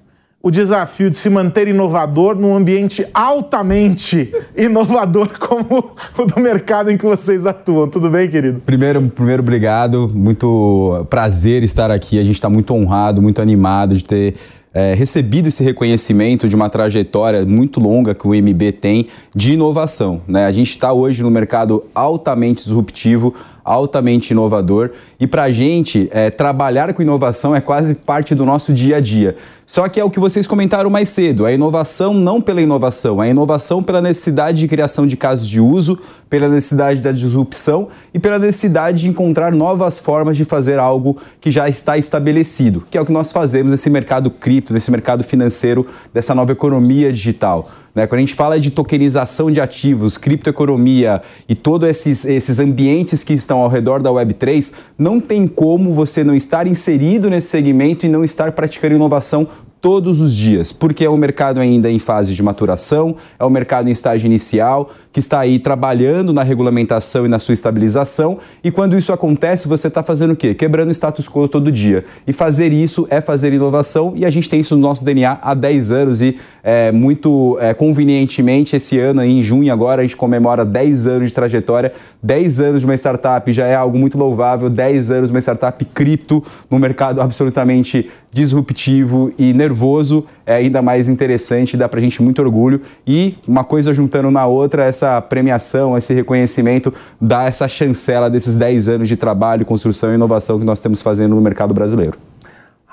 o 0.46 0.50
desafio 0.50 1.10
de 1.10 1.16
se 1.16 1.28
manter 1.28 1.66
inovador 1.66 2.36
num 2.36 2.54
ambiente 2.54 3.04
altamente 3.12 4.32
inovador 4.56 5.36
como 5.40 5.90
o 6.16 6.24
do 6.24 6.38
mercado 6.40 6.88
em 6.88 6.96
que 6.96 7.04
vocês 7.04 7.44
atuam. 7.44 7.88
Tudo 7.88 8.08
bem, 8.08 8.30
querido? 8.30 8.62
Primeiro, 8.64 9.02
primeiro 9.08 9.42
obrigado. 9.42 10.08
Muito 10.14 11.04
prazer 11.10 11.64
estar 11.64 11.90
aqui. 11.90 12.20
A 12.20 12.22
gente 12.22 12.36
está 12.36 12.48
muito 12.48 12.72
honrado, 12.72 13.20
muito 13.20 13.42
animado 13.42 13.96
de 13.96 14.04
ter 14.04 14.36
é, 14.72 14.94
recebido 14.94 15.48
esse 15.48 15.64
reconhecimento 15.64 16.48
de 16.48 16.54
uma 16.54 16.68
trajetória 16.68 17.44
muito 17.44 17.80
longa 17.80 18.14
que 18.14 18.28
o 18.28 18.30
MB 18.30 18.70
tem 18.80 19.08
de 19.34 19.54
inovação. 19.54 20.20
Né? 20.28 20.46
A 20.46 20.52
gente 20.52 20.70
está 20.70 20.92
hoje 20.92 21.24
no 21.24 21.30
mercado 21.30 21.82
altamente 21.92 22.62
disruptivo, 22.62 23.34
altamente 23.66 24.32
inovador 24.32 24.90
e 25.18 25.26
para 25.26 25.42
a 25.42 25.50
gente 25.50 26.08
é, 26.12 26.30
trabalhar 26.30 26.94
com 26.94 27.02
inovação 27.02 27.54
é 27.54 27.60
quase 27.60 27.94
parte 27.94 28.34
do 28.34 28.46
nosso 28.46 28.72
dia 28.72 28.96
a 28.96 29.00
dia. 29.00 29.36
Só 29.66 29.88
que 29.88 29.98
é 29.98 30.04
o 30.04 30.10
que 30.10 30.20
vocês 30.20 30.46
comentaram 30.46 30.88
mais 30.88 31.08
cedo: 31.08 31.44
a 31.44 31.52
inovação 31.52 32.14
não 32.14 32.40
pela 32.40 32.62
inovação, 32.62 33.20
a 33.20 33.26
inovação 33.26 33.82
pela 33.82 34.00
necessidade 34.00 34.60
de 34.60 34.68
criação 34.68 35.06
de 35.06 35.16
casos 35.16 35.48
de 35.48 35.60
uso, 35.60 35.98
pela 36.30 36.48
necessidade 36.48 37.00
da 37.00 37.10
disrupção 37.10 37.88
e 38.14 38.18
pela 38.18 38.38
necessidade 38.38 39.00
de 39.00 39.08
encontrar 39.08 39.52
novas 39.52 39.98
formas 39.98 40.36
de 40.36 40.44
fazer 40.44 40.78
algo 40.78 41.16
que 41.40 41.50
já 41.50 41.68
está 41.68 41.98
estabelecido, 41.98 42.84
que 42.88 42.96
é 42.96 43.00
o 43.00 43.04
que 43.04 43.12
nós 43.12 43.32
fazemos 43.32 43.72
nesse 43.72 43.90
mercado 43.90 44.30
cripto, 44.30 44.72
nesse 44.72 44.90
mercado 44.90 45.24
financeiro, 45.24 45.84
dessa 46.14 46.32
nova 46.32 46.52
economia 46.52 47.12
digital. 47.12 47.68
Né? 47.96 48.06
Quando 48.06 48.18
a 48.18 48.20
gente 48.20 48.34
fala 48.34 48.60
de 48.60 48.70
tokenização 48.70 49.50
de 49.50 49.58
ativos, 49.58 50.18
criptoeconomia 50.18 51.22
e 51.48 51.54
todos 51.54 51.88
esses, 51.88 52.26
esses 52.26 52.60
ambientes 52.60 53.24
que 53.24 53.32
estão 53.32 53.60
ao 53.60 53.70
redor 53.70 54.02
da 54.02 54.10
Web3, 54.10 54.72
não 54.98 55.18
tem 55.18 55.48
como 55.48 55.94
você 55.94 56.22
não 56.22 56.34
estar 56.34 56.66
inserido 56.66 57.30
nesse 57.30 57.48
segmento 57.48 58.04
e 58.04 58.08
não 58.10 58.22
estar 58.22 58.52
praticando 58.52 58.94
inovação 58.94 59.48
todos 59.86 60.20
os 60.20 60.34
dias, 60.34 60.72
porque 60.72 61.04
é 61.04 61.08
um 61.08 61.16
mercado 61.16 61.60
ainda 61.60 61.88
em 61.88 62.00
fase 62.00 62.34
de 62.34 62.42
maturação, 62.42 63.14
é 63.38 63.44
um 63.44 63.50
mercado 63.50 63.88
em 63.88 63.92
estágio 63.92 64.26
inicial, 64.26 64.90
que 65.12 65.20
está 65.20 65.38
aí 65.38 65.60
trabalhando 65.60 66.32
na 66.32 66.42
regulamentação 66.42 67.24
e 67.24 67.28
na 67.28 67.38
sua 67.38 67.52
estabilização, 67.52 68.38
e 68.64 68.72
quando 68.72 68.98
isso 68.98 69.12
acontece, 69.12 69.68
você 69.68 69.86
está 69.86 70.02
fazendo 70.02 70.32
o 70.32 70.36
quê? 70.36 70.54
Quebrando 70.54 70.88
o 70.88 70.90
status 70.90 71.28
quo 71.28 71.46
todo 71.46 71.70
dia. 71.70 72.04
E 72.26 72.32
fazer 72.32 72.72
isso 72.72 73.06
é 73.10 73.20
fazer 73.20 73.52
inovação, 73.52 74.12
e 74.16 74.26
a 74.26 74.30
gente 74.30 74.50
tem 74.50 74.58
isso 74.58 74.74
no 74.74 74.82
nosso 74.82 75.04
DNA 75.04 75.38
há 75.40 75.54
10 75.54 75.92
anos, 75.92 76.20
e 76.20 76.36
é, 76.64 76.90
muito 76.90 77.56
é, 77.60 77.72
convenientemente, 77.72 78.74
esse 78.74 78.98
ano, 78.98 79.22
em 79.22 79.40
junho 79.40 79.72
agora, 79.72 80.02
a 80.02 80.04
gente 80.04 80.16
comemora 80.16 80.64
10 80.64 81.06
anos 81.06 81.28
de 81.28 81.34
trajetória, 81.34 81.92
10 82.20 82.58
anos 82.58 82.80
de 82.80 82.86
uma 82.86 82.94
startup 82.96 83.52
já 83.52 83.66
é 83.68 83.76
algo 83.76 83.96
muito 83.96 84.18
louvável, 84.18 84.68
10 84.68 85.12
anos 85.12 85.30
de 85.30 85.36
uma 85.36 85.40
startup 85.40 85.84
cripto 85.84 86.42
no 86.68 86.76
mercado 86.76 87.20
absolutamente 87.20 88.10
disruptivo 88.36 89.30
e 89.38 89.54
nervoso, 89.54 90.26
é 90.44 90.56
ainda 90.56 90.82
mais 90.82 91.08
interessante, 91.08 91.74
dá 91.74 91.88
pra 91.88 91.98
gente 91.98 92.22
muito 92.22 92.42
orgulho. 92.42 92.82
E 93.06 93.34
uma 93.48 93.64
coisa 93.64 93.94
juntando 93.94 94.30
na 94.30 94.44
outra, 94.44 94.84
essa 94.84 95.22
premiação, 95.22 95.96
esse 95.96 96.12
reconhecimento, 96.12 96.92
dá 97.18 97.44
essa 97.44 97.66
chancela 97.66 98.28
desses 98.28 98.54
10 98.54 98.88
anos 98.90 99.08
de 99.08 99.16
trabalho, 99.16 99.64
construção 99.64 100.12
e 100.12 100.16
inovação 100.16 100.58
que 100.58 100.66
nós 100.66 100.80
temos 100.80 101.00
fazendo 101.00 101.34
no 101.34 101.40
mercado 101.40 101.72
brasileiro. 101.72 102.18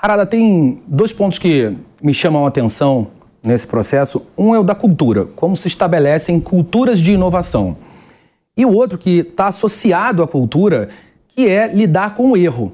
Harada, 0.00 0.24
tem 0.24 0.80
dois 0.86 1.12
pontos 1.12 1.38
que 1.38 1.76
me 2.02 2.14
chamam 2.14 2.46
a 2.46 2.48
atenção 2.48 3.08
nesse 3.42 3.66
processo. 3.66 4.22
Um 4.38 4.54
é 4.54 4.58
o 4.58 4.62
da 4.62 4.74
cultura, 4.74 5.26
como 5.36 5.54
se 5.58 5.68
estabelecem 5.68 6.40
culturas 6.40 6.98
de 6.98 7.12
inovação. 7.12 7.76
E 8.56 8.64
o 8.64 8.72
outro 8.72 8.96
que 8.96 9.18
está 9.18 9.48
associado 9.48 10.22
à 10.22 10.26
cultura, 10.26 10.88
que 11.28 11.46
é 11.46 11.68
lidar 11.68 12.14
com 12.14 12.30
o 12.30 12.36
erro 12.36 12.72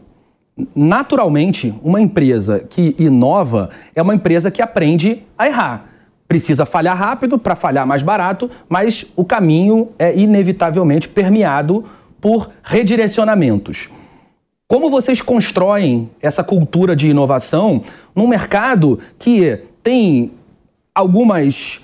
naturalmente, 0.75 1.75
uma 1.83 2.01
empresa 2.01 2.61
que 2.61 2.95
inova 2.99 3.71
é 3.95 4.03
uma 4.03 4.15
empresa 4.15 4.51
que 4.51 4.63
aprende 4.63 5.23
a 5.37 5.47
errar. 5.47 5.87
precisa 6.29 6.65
falhar 6.65 6.97
rápido 6.97 7.39
para 7.39 7.57
falhar 7.57 7.85
mais 7.85 8.05
barato, 8.05 8.49
mas 8.69 9.05
o 9.17 9.25
caminho 9.25 9.89
é 9.99 10.17
inevitavelmente 10.17 11.09
permeado 11.09 11.85
por 12.21 12.51
redirecionamentos. 12.63 13.89
Como 14.69 14.89
vocês 14.89 15.21
constroem 15.21 16.09
essa 16.23 16.45
cultura 16.45 16.95
de 16.95 17.09
inovação 17.09 17.83
num 18.15 18.29
mercado 18.29 19.01
que 19.19 19.61
tem 19.83 20.31
algumas 20.95 21.81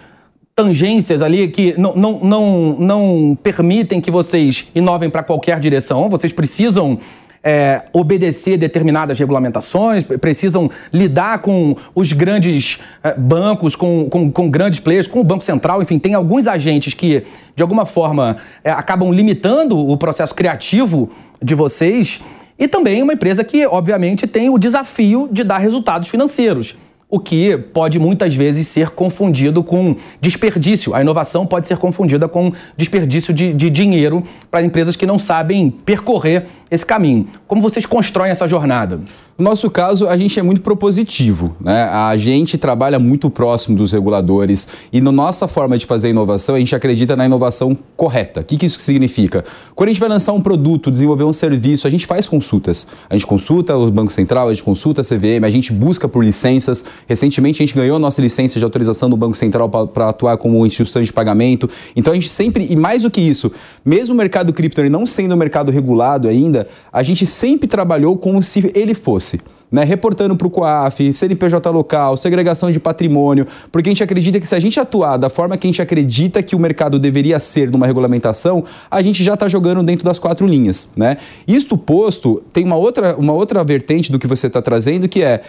tangências 0.54 1.20
ali 1.20 1.48
que 1.48 1.78
não, 1.78 1.94
não, 1.96 2.20
não, 2.20 2.76
não 2.78 3.38
permitem 3.42 4.00
que 4.00 4.10
vocês 4.10 4.70
inovem 4.74 5.10
para 5.10 5.22
qualquer 5.22 5.58
direção? 5.58 6.08
Vocês 6.08 6.32
precisam 6.32 6.98
é, 7.46 7.84
obedecer 7.92 8.56
determinadas 8.56 9.16
regulamentações, 9.16 10.02
precisam 10.02 10.68
lidar 10.92 11.38
com 11.38 11.76
os 11.94 12.12
grandes 12.12 12.80
é, 13.04 13.14
bancos, 13.14 13.76
com, 13.76 14.10
com, 14.10 14.32
com, 14.32 14.50
grandes 14.50 14.80
players, 14.80 15.06
com 15.06 15.20
o 15.20 15.24
Banco 15.24 15.44
Central, 15.44 15.80
enfim, 15.80 15.96
tem 15.96 16.14
alguns 16.14 16.48
agentes 16.48 16.92
que, 16.92 17.22
de 17.54 17.62
alguma 17.62 17.86
forma, 17.86 18.38
é, 18.64 18.72
acabam 18.72 19.12
limitando 19.12 19.78
o 19.78 19.96
processo 19.96 20.34
criativo 20.34 21.08
de 21.40 21.54
vocês. 21.54 22.20
E 22.58 22.66
também 22.66 23.00
uma 23.00 23.12
empresa 23.12 23.44
que, 23.44 23.64
obviamente, 23.64 24.26
tem 24.26 24.50
o 24.50 24.58
desafio 24.58 25.28
de 25.30 25.44
dar 25.44 25.58
resultados 25.58 26.08
financeiros 26.08 26.74
o 27.16 27.20
que 27.20 27.56
pode 27.56 27.98
muitas 27.98 28.34
vezes 28.34 28.68
ser 28.68 28.90
confundido 28.90 29.64
com 29.64 29.96
desperdício. 30.20 30.94
A 30.94 31.00
inovação 31.00 31.46
pode 31.46 31.66
ser 31.66 31.78
confundida 31.78 32.28
com 32.28 32.52
desperdício 32.76 33.32
de, 33.32 33.52
de 33.52 33.70
dinheiro 33.70 34.22
para 34.50 34.62
empresas 34.62 34.96
que 34.96 35.06
não 35.06 35.18
sabem 35.18 35.70
percorrer 35.70 36.46
esse 36.70 36.84
caminho. 36.84 37.26
Como 37.46 37.62
vocês 37.62 37.86
constroem 37.86 38.30
essa 38.30 38.46
jornada? 38.46 39.00
No 39.38 39.44
nosso 39.44 39.70
caso, 39.70 40.08
a 40.08 40.16
gente 40.16 40.40
é 40.40 40.42
muito 40.42 40.62
propositivo, 40.62 41.54
né? 41.60 41.90
A 41.92 42.16
gente 42.16 42.56
trabalha 42.56 42.98
muito 42.98 43.28
próximo 43.28 43.76
dos 43.76 43.92
reguladores 43.92 44.66
e 44.90 44.98
na 44.98 45.12
nossa 45.12 45.46
forma 45.46 45.76
de 45.76 45.84
fazer 45.84 46.08
inovação, 46.08 46.54
a 46.54 46.58
gente 46.58 46.74
acredita 46.74 47.14
na 47.14 47.26
inovação 47.26 47.76
correta. 47.94 48.40
O 48.40 48.44
que, 48.44 48.56
que 48.56 48.64
isso 48.64 48.80
significa? 48.80 49.44
Quando 49.74 49.90
a 49.90 49.92
gente 49.92 50.00
vai 50.00 50.08
lançar 50.08 50.32
um 50.32 50.40
produto, 50.40 50.90
desenvolver 50.90 51.24
um 51.24 51.34
serviço, 51.34 51.86
a 51.86 51.90
gente 51.90 52.06
faz 52.06 52.26
consultas. 52.26 52.86
A 53.10 53.14
gente 53.14 53.26
consulta 53.26 53.76
o 53.76 53.90
Banco 53.90 54.10
Central, 54.10 54.48
a 54.48 54.54
gente 54.54 54.64
consulta 54.64 55.02
a 55.02 55.04
CVM, 55.04 55.44
a 55.44 55.50
gente 55.50 55.70
busca 55.70 56.08
por 56.08 56.24
licenças. 56.24 56.82
Recentemente, 57.06 57.62
a 57.62 57.66
gente 57.66 57.76
ganhou 57.76 57.96
a 57.96 58.00
nossa 58.00 58.22
licença 58.22 58.58
de 58.58 58.64
autorização 58.64 59.10
do 59.10 59.18
Banco 59.18 59.36
Central 59.36 59.68
para 59.68 60.08
atuar 60.08 60.38
como 60.38 60.64
instituição 60.64 61.02
de 61.02 61.12
pagamento. 61.12 61.68
Então, 61.94 62.10
a 62.10 62.16
gente 62.16 62.30
sempre, 62.30 62.68
e 62.70 62.74
mais 62.74 63.02
do 63.02 63.10
que 63.10 63.20
isso, 63.20 63.52
mesmo 63.84 64.14
o 64.14 64.16
mercado 64.16 64.50
cripto 64.54 64.82
não 64.88 65.06
sendo 65.06 65.34
um 65.34 65.38
mercado 65.38 65.70
regulado 65.70 66.26
ainda, 66.26 66.66
a 66.90 67.02
gente 67.02 67.26
sempre 67.26 67.68
trabalhou 67.68 68.16
como 68.16 68.42
se 68.42 68.70
ele 68.74 68.94
fosse 68.94 69.25
Né, 69.68 69.82
reportando 69.82 70.36
para 70.36 70.46
o 70.46 70.50
COAF, 70.50 71.12
CNPJ 71.12 71.68
local, 71.70 72.16
segregação 72.16 72.70
de 72.70 72.78
patrimônio, 72.78 73.48
porque 73.72 73.88
a 73.88 73.92
gente 73.92 74.02
acredita 74.02 74.38
que 74.38 74.46
se 74.46 74.54
a 74.54 74.60
gente 74.60 74.78
atuar 74.78 75.16
da 75.16 75.28
forma 75.28 75.56
que 75.56 75.66
a 75.66 75.70
gente 75.70 75.82
acredita 75.82 76.40
que 76.40 76.54
o 76.54 76.58
mercado 76.58 77.00
deveria 77.00 77.40
ser 77.40 77.68
numa 77.68 77.84
regulamentação, 77.84 78.62
a 78.88 79.02
gente 79.02 79.24
já 79.24 79.34
está 79.34 79.48
jogando 79.48 79.82
dentro 79.82 80.04
das 80.04 80.20
quatro 80.20 80.46
linhas. 80.46 80.90
Né? 80.96 81.16
Isto 81.48 81.76
posto, 81.76 82.40
tem 82.52 82.64
uma 82.64 82.76
outra, 82.76 83.16
uma 83.16 83.32
outra 83.32 83.64
vertente 83.64 84.12
do 84.12 84.20
que 84.20 84.28
você 84.28 84.46
está 84.46 84.62
trazendo, 84.62 85.08
que 85.08 85.20
é 85.20 85.42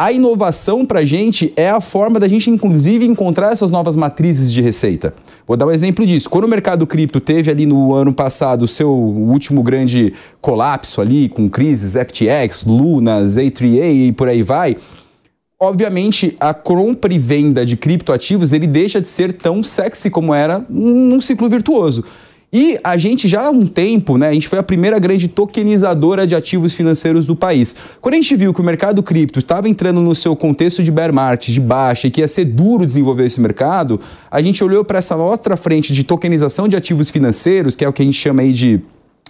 a 0.00 0.10
inovação 0.10 0.86
para 0.86 1.00
a 1.00 1.04
gente 1.04 1.52
é 1.54 1.68
a 1.68 1.78
forma 1.78 2.18
da 2.18 2.26
gente, 2.26 2.48
inclusive, 2.48 3.04
encontrar 3.04 3.52
essas 3.52 3.70
novas 3.70 3.96
matrizes 3.96 4.50
de 4.50 4.62
receita. 4.62 5.12
Vou 5.46 5.58
dar 5.58 5.66
um 5.66 5.70
exemplo 5.70 6.06
disso. 6.06 6.30
Quando 6.30 6.44
o 6.44 6.48
mercado 6.48 6.86
cripto 6.86 7.20
teve 7.20 7.50
ali 7.50 7.66
no 7.66 7.92
ano 7.92 8.10
passado 8.10 8.62
o 8.62 8.68
seu 8.68 8.90
último 8.90 9.62
grande 9.62 10.14
colapso 10.40 11.02
ali, 11.02 11.28
com 11.28 11.50
crises 11.50 11.96
FTX, 12.02 12.64
Luna, 12.64 13.22
Z3A 13.24 14.06
e 14.06 14.12
por 14.12 14.26
aí 14.26 14.42
vai, 14.42 14.78
obviamente 15.60 16.34
a 16.40 16.54
compra 16.54 17.12
e 17.12 17.18
venda 17.18 17.66
de 17.66 17.76
criptoativos 17.76 18.54
ele 18.54 18.66
deixa 18.66 19.02
de 19.02 19.06
ser 19.06 19.34
tão 19.34 19.62
sexy 19.62 20.08
como 20.08 20.32
era 20.32 20.64
num 20.70 21.20
ciclo 21.20 21.46
virtuoso. 21.46 22.06
E 22.52 22.80
a 22.82 22.96
gente 22.96 23.28
já 23.28 23.46
há 23.46 23.50
um 23.50 23.64
tempo, 23.64 24.18
né, 24.18 24.28
a 24.28 24.32
gente 24.34 24.48
foi 24.48 24.58
a 24.58 24.62
primeira 24.62 24.98
grande 24.98 25.28
tokenizadora 25.28 26.26
de 26.26 26.34
ativos 26.34 26.74
financeiros 26.74 27.24
do 27.24 27.36
país. 27.36 27.76
Quando 28.00 28.14
a 28.14 28.16
gente 28.16 28.34
viu 28.34 28.52
que 28.52 28.60
o 28.60 28.64
mercado 28.64 29.04
cripto 29.04 29.38
estava 29.38 29.68
entrando 29.68 30.00
no 30.00 30.14
seu 30.16 30.34
contexto 30.34 30.82
de 30.82 30.90
bear 30.90 31.12
market, 31.12 31.52
de 31.52 31.60
baixa, 31.60 32.08
e 32.08 32.10
que 32.10 32.20
ia 32.20 32.26
ser 32.26 32.46
duro 32.46 32.84
desenvolver 32.84 33.24
esse 33.24 33.40
mercado, 33.40 34.00
a 34.28 34.42
gente 34.42 34.64
olhou 34.64 34.84
para 34.84 34.98
essa 34.98 35.14
outra 35.14 35.56
frente 35.56 35.92
de 35.92 36.02
tokenização 36.02 36.66
de 36.66 36.74
ativos 36.74 37.08
financeiros, 37.08 37.76
que 37.76 37.84
é 37.84 37.88
o 37.88 37.92
que 37.92 38.02
a 38.02 38.04
gente 38.04 38.18
chama 38.18 38.42
aí 38.42 38.50
de 38.50 38.80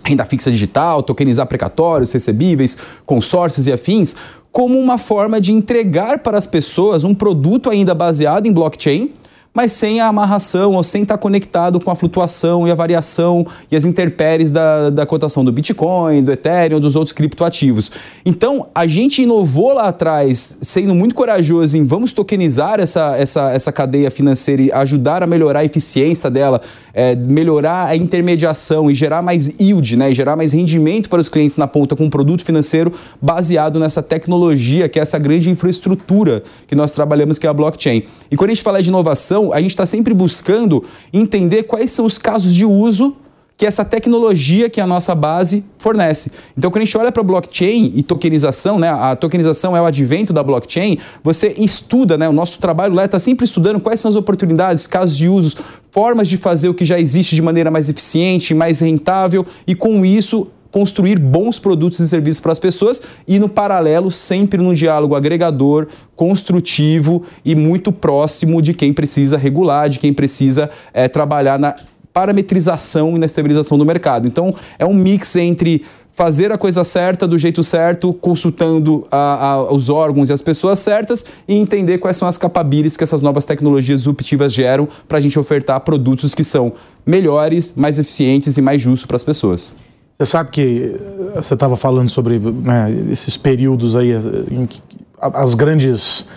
renda 0.03 0.25
fixa 0.25 0.51
digital, 0.51 1.03
tokenizar 1.03 1.47
precatórios, 1.47 2.13
recebíveis, 2.13 2.75
consórcios 3.05 3.67
e 3.67 3.73
afins, 3.73 4.17
como 4.51 4.79
uma 4.79 4.97
forma 4.97 5.39
de 5.39 5.53
entregar 5.53 6.21
para 6.21 6.39
as 6.39 6.47
pessoas 6.47 7.05
um 7.05 7.15
produto 7.15 7.69
ainda 7.69 7.95
baseado 7.95 8.47
em 8.47 8.53
blockchain, 8.53 9.11
mas 9.53 9.73
sem 9.73 10.01
a 10.01 10.07
amarração 10.07 10.75
ou 10.75 10.83
sem 10.83 11.03
estar 11.03 11.19
conectado 11.19 11.81
com 11.81 11.91
a 11.91 11.97
flutuação 11.97 12.69
e 12.69 12.71
a 12.71 12.75
variação 12.75 13.47
e 13.71 13.77
as 13.77 13.85
intempéries 13.85 14.51
da, 14.51 14.91
da 14.91 15.05
cotação 15.05 15.45
do 15.45 15.51
Bitcoin, 15.51 16.23
do 16.23 16.33
Ethereum, 16.33 16.79
dos 16.79 16.95
outros 16.95 17.13
criptoativos. 17.13 17.91
Então, 18.25 18.69
a 18.75 18.87
gente 18.87 19.23
inovou 19.23 19.75
lá 19.75 19.89
atrás, 19.89 20.59
sendo 20.63 20.95
muito 20.95 21.15
corajoso 21.15 21.77
em 21.77 21.85
vamos 21.85 22.13
tokenizar 22.13 22.79
essa, 22.79 23.17
essa, 23.17 23.51
essa 23.51 23.73
cadeia 23.73 24.11
financeira 24.11 24.63
e 24.63 24.73
ajudar 24.73 25.23
a 25.23 25.27
melhorar 25.27 25.61
a 25.61 25.65
eficiência 25.65 26.31
dela, 26.31 26.61
é, 26.95 27.17
melhorar 27.17 27.87
a 27.87 27.97
intermediação 27.97 28.91
e 28.91 28.95
gerar 28.95 29.21
mais 29.21 29.49
yield, 29.61 29.97
né, 29.97 30.13
e 30.13 30.15
gerar 30.15 30.37
mais 30.37 30.53
rendimento 30.53 31.09
para 31.09 31.21
os 31.21 31.29
clientes 31.29 31.57
na 31.57 31.67
ponta 31.67 31.97
com 31.97 32.05
um 32.05 32.11
produto 32.11 32.45
financeiro 32.45 32.93
baseado 33.21 33.81
nessa 33.81 34.03
tecnologia, 34.03 34.89
que 34.89 34.99
é 34.99 35.03
essa 35.03 35.19
grande 35.19 35.51
infraestrutura 35.51 36.43
que 36.69 36.75
nós 36.77 36.93
trabalhamos, 36.93 37.39
que 37.39 37.47
é 37.47 37.51
a 37.51 37.53
blockchain. 37.53 38.05
E 38.31 38.37
quando 38.37 38.51
a 38.51 38.55
gente 38.55 38.63
fala 38.63 38.81
de 38.81 38.89
inovação, 38.89 39.40
então, 39.41 39.53
a 39.55 39.61
gente 39.61 39.71
está 39.71 39.87
sempre 39.87 40.13
buscando 40.13 40.85
entender 41.13 41.63
quais 41.63 41.91
são 41.91 42.05
os 42.05 42.19
casos 42.19 42.55
de 42.55 42.67
uso 42.67 43.17
que 43.57 43.67
essa 43.67 43.85
tecnologia 43.85 44.71
que 44.71 44.81
a 44.81 44.87
nossa 44.87 45.15
base 45.15 45.65
fornece. 45.77 46.31
Então, 46.57 46.71
quando 46.71 46.83
a 46.83 46.85
gente 46.87 46.97
olha 46.97 47.13
para 47.13 47.23
blockchain 47.23 47.93
e 47.95 48.03
tokenização, 48.03 48.79
né, 48.79 48.89
a 48.89 49.15
tokenização 49.15 49.77
é 49.77 49.83
o 49.83 49.85
advento 49.85 50.33
da 50.33 50.43
blockchain, 50.43 50.99
você 51.23 51.55
estuda, 51.59 52.17
né, 52.17 52.27
o 52.27 52.33
nosso 52.33 52.59
trabalho 52.59 52.95
lá 52.95 53.05
está 53.05 53.19
sempre 53.19 53.45
estudando 53.45 53.79
quais 53.79 54.01
são 54.01 54.09
as 54.09 54.17
oportunidades, 54.17 54.87
casos 54.87 55.17
de 55.17 55.29
usos, 55.29 55.57
formas 55.91 56.27
de 56.27 56.39
fazer 56.39 56.71
o 56.71 56.75
que 56.75 56.87
já 56.87 56.99
existe 56.99 57.35
de 57.35 57.43
maneira 57.43 57.71
mais 57.71 57.91
eficiente, 57.91 58.55
mais 58.55 58.81
rentável 58.81 59.45
e 59.67 59.75
com 59.75 60.07
isso 60.07 60.47
construir 60.71 61.19
bons 61.19 61.59
produtos 61.59 62.01
e 62.01 62.09
serviços 62.09 62.41
para 62.41 62.53
as 62.53 62.59
pessoas 62.59 63.03
e, 63.27 63.39
no 63.39 63.49
paralelo, 63.49 64.11
sempre 64.11 64.63
num 64.63 64.73
diálogo 64.73 65.15
agregador, 65.15 65.89
construtivo 66.15 67.23
e 67.45 67.55
muito 67.55 67.91
próximo 67.91 68.63
de 68.63 68.75
quem 68.75 68.93
precisa 68.93 69.37
regular, 69.37 69.89
de 69.89 69.99
quem 69.99 70.13
precisa 70.13 70.71
é, 70.93 71.09
trabalhar 71.09 71.59
na 71.59 71.75
parametrização 72.13 73.17
e 73.17 73.19
na 73.19 73.27
estabilização 73.27 73.79
do 73.79 73.85
mercado. 73.85 74.27
Então, 74.27 74.55
é 74.79 74.85
um 74.85 74.95
mix 74.95 75.37
entre 75.37 75.83
fazer 76.13 76.53
a 76.53 76.59
coisa 76.59 76.85
certa 76.85 77.27
do 77.27 77.39
jeito 77.39 77.63
certo, 77.63 78.13
consultando 78.13 79.07
a, 79.11 79.53
a, 79.53 79.73
os 79.73 79.89
órgãos 79.89 80.29
e 80.29 80.33
as 80.33 80.43
pessoas 80.43 80.79
certas 80.81 81.25
e 81.49 81.55
entender 81.55 81.99
quais 81.99 82.17
são 82.17 82.29
as 82.29 82.37
capabilities 82.37 82.97
que 82.97 83.05
essas 83.05 83.23
novas 83.23 83.45
tecnologias 83.45 84.01
disruptivas 84.01 84.53
geram 84.53 84.89
para 85.09 85.19
a 85.19 85.21
gente 85.21 85.39
ofertar 85.39 85.81
produtos 85.81 86.35
que 86.35 86.45
são 86.45 86.73
melhores, 87.07 87.75
mais 87.77 87.99
eficientes 87.99 88.59
e 88.59 88.61
mais 88.61 88.83
justos 88.83 89.07
para 89.07 89.17
as 89.17 89.25
pessoas. 89.25 89.73
Você 90.21 90.27
sabe 90.27 90.51
que 90.51 90.97
eh, 91.01 91.41
você 91.41 91.55
estava 91.55 91.79
falando 91.79 92.11
sobre 92.11 92.39
né, 92.39 92.91
esses 93.11 93.39
períodos 93.39 93.97
aí, 93.97 94.13
eh, 94.13 94.19
em 94.51 94.67
que, 94.67 94.83
as 95.19 95.55
grandes 95.55 96.29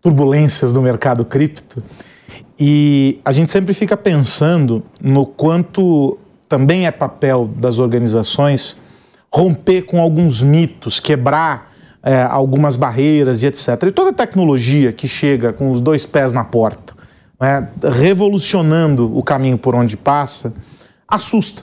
turbulências 0.00 0.72
do 0.72 0.80
mercado 0.80 1.22
cripto, 1.22 1.82
e 2.58 3.20
a 3.22 3.32
gente 3.32 3.50
sempre 3.50 3.74
fica 3.74 3.94
pensando 3.94 4.82
no 5.02 5.26
quanto 5.26 6.16
também 6.48 6.86
é 6.86 6.90
papel 6.90 7.46
das 7.46 7.78
organizações 7.78 8.78
romper 9.30 9.82
com 9.82 10.00
alguns 10.00 10.40
mitos, 10.40 10.98
quebrar 10.98 11.70
é, 12.02 12.22
algumas 12.22 12.76
barreiras 12.76 13.42
e 13.42 13.46
etc. 13.48 13.82
E 13.86 13.90
toda 13.90 14.14
tecnologia 14.14 14.94
que 14.94 15.06
chega 15.06 15.52
com 15.52 15.70
os 15.70 15.82
dois 15.82 16.06
pés 16.06 16.32
na 16.32 16.44
porta, 16.44 16.94
né, 17.38 17.68
revolucionando 17.82 19.14
o 19.14 19.22
caminho 19.22 19.58
por 19.58 19.74
onde 19.74 19.94
passa, 19.94 20.54
assusta. 21.06 21.62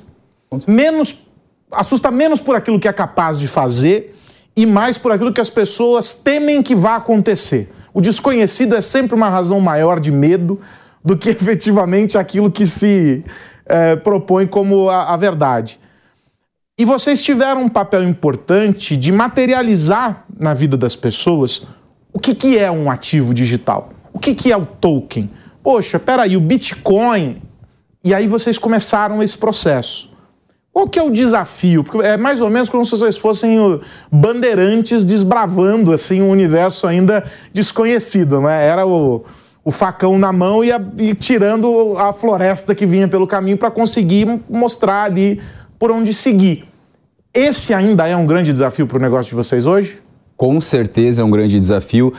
Menos 0.67 1.32
assusta 1.75 2.11
menos 2.11 2.41
por 2.41 2.55
aquilo 2.55 2.79
que 2.79 2.87
é 2.87 2.93
capaz 2.93 3.39
de 3.39 3.47
fazer 3.47 4.15
e 4.55 4.65
mais 4.65 4.97
por 4.97 5.11
aquilo 5.11 5.33
que 5.33 5.41
as 5.41 5.49
pessoas 5.49 6.13
temem 6.13 6.61
que 6.61 6.75
vá 6.75 6.95
acontecer. 6.95 7.71
O 7.93 8.01
desconhecido 8.01 8.75
é 8.75 8.81
sempre 8.81 9.15
uma 9.15 9.29
razão 9.29 9.59
maior 9.59 9.99
de 9.99 10.11
medo 10.11 10.59
do 11.03 11.17
que 11.17 11.29
efetivamente 11.31 12.17
aquilo 12.17 12.51
que 12.51 12.65
se 12.65 13.23
é, 13.65 13.95
propõe 13.95 14.45
como 14.45 14.89
a, 14.89 15.13
a 15.13 15.17
verdade. 15.17 15.79
E 16.77 16.85
vocês 16.85 17.21
tiveram 17.21 17.63
um 17.63 17.69
papel 17.69 18.03
importante 18.03 18.97
de 18.97 19.11
materializar 19.11 20.25
na 20.39 20.53
vida 20.53 20.75
das 20.75 20.95
pessoas 20.95 21.67
o 22.11 22.19
que, 22.19 22.33
que 22.33 22.57
é 22.57 22.71
um 22.71 22.89
ativo 22.89 23.33
digital, 23.33 23.91
o 24.11 24.19
que, 24.19 24.33
que 24.33 24.51
é 24.51 24.57
o 24.57 24.65
token. 24.65 25.29
Poxa, 25.63 25.99
peraí, 25.99 26.35
o 26.35 26.41
Bitcoin. 26.41 27.41
E 28.03 28.13
aí 28.13 28.27
vocês 28.27 28.57
começaram 28.57 29.21
esse 29.21 29.37
processo. 29.37 30.12
Qual 30.73 30.87
que 30.87 30.97
é 30.97 31.03
o 31.03 31.11
desafio? 31.11 31.83
Porque 31.83 31.99
é 31.99 32.17
mais 32.17 32.41
ou 32.41 32.49
menos 32.49 32.67
como 32.67 32.83
se 32.83 32.89
vocês 32.89 33.15
fossem 33.15 33.79
bandeirantes 34.11 35.03
desbravando 35.03 35.93
assim 35.93 36.19
um 36.19 36.31
universo 36.31 36.87
ainda 36.87 37.23
desconhecido, 37.53 38.41
né? 38.41 38.65
Era 38.65 38.83
o, 38.83 39.23
o 39.63 39.69
facão 39.69 40.17
na 40.17 40.33
mão 40.33 40.63
e, 40.63 40.71
a, 40.71 40.81
e 40.97 41.13
tirando 41.13 41.95
a 41.99 42.11
floresta 42.11 42.73
que 42.73 42.87
vinha 42.87 43.07
pelo 43.07 43.27
caminho 43.27 43.55
para 43.55 43.69
conseguir 43.69 44.41
mostrar 44.49 45.03
ali 45.03 45.39
por 45.77 45.91
onde 45.91 46.11
seguir. 46.11 46.65
Esse 47.31 47.71
ainda 47.71 48.07
é 48.07 48.17
um 48.17 48.25
grande 48.25 48.51
desafio 48.51 48.87
para 48.87 48.97
o 48.97 49.01
negócio 49.01 49.29
de 49.29 49.35
vocês 49.35 49.67
hoje? 49.67 49.99
Com 50.35 50.59
certeza 50.59 51.21
é 51.21 51.25
um 51.25 51.29
grande 51.29 51.59
desafio. 51.59 52.11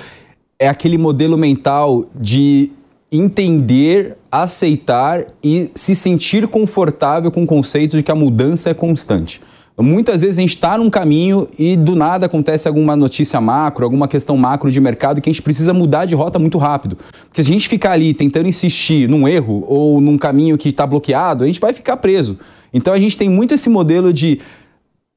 É 0.61 0.69
aquele 0.69 0.97
modelo 0.97 1.37
mental 1.37 2.05
de 2.15 2.71
entender, 3.17 4.17
aceitar 4.31 5.25
e 5.43 5.71
se 5.75 5.95
sentir 5.95 6.47
confortável 6.49 7.31
com 7.31 7.43
o 7.43 7.47
conceito 7.47 7.97
de 7.97 8.03
que 8.03 8.11
a 8.11 8.15
mudança 8.15 8.71
é 8.71 8.75
constante. 8.75 9.41
Muitas 9.77 10.23
vezes 10.23 10.39
a 10.39 10.41
gente 10.41 10.51
está 10.51 10.79
num 10.79 10.89
caminho 10.89 11.49
e 11.59 11.77
do 11.77 11.97
nada 11.97 12.27
acontece 12.27 12.69
alguma 12.69 12.95
notícia 12.95 13.41
macro, 13.41 13.85
alguma 13.85 14.07
questão 14.07 14.37
macro 14.37 14.71
de 14.71 14.81
mercado 14.81 15.21
que 15.21 15.29
a 15.29 15.33
gente 15.33 15.43
precisa 15.43 15.75
mudar 15.75 16.05
de 16.05 16.15
rota 16.15 16.39
muito 16.39 16.59
rápido. 16.59 16.97
Porque 17.25 17.43
se 17.43 17.51
a 17.51 17.53
gente 17.53 17.69
ficar 17.69 17.91
ali 17.91 18.15
tentando 18.15 18.49
insistir 18.49 19.09
num 19.09 19.27
erro 19.27 19.65
ou 19.67 20.01
num 20.01 20.17
caminho 20.17 20.57
que 20.57 20.69
está 20.69 20.87
bloqueado, 20.87 21.43
a 21.43 21.47
gente 21.49 21.59
vai 21.59 21.73
ficar 21.73 21.97
preso. 21.97 22.39
Então 22.73 22.95
a 22.95 23.01
gente 23.01 23.17
tem 23.17 23.29
muito 23.29 23.53
esse 23.53 23.69
modelo 23.69 24.13
de 24.13 24.39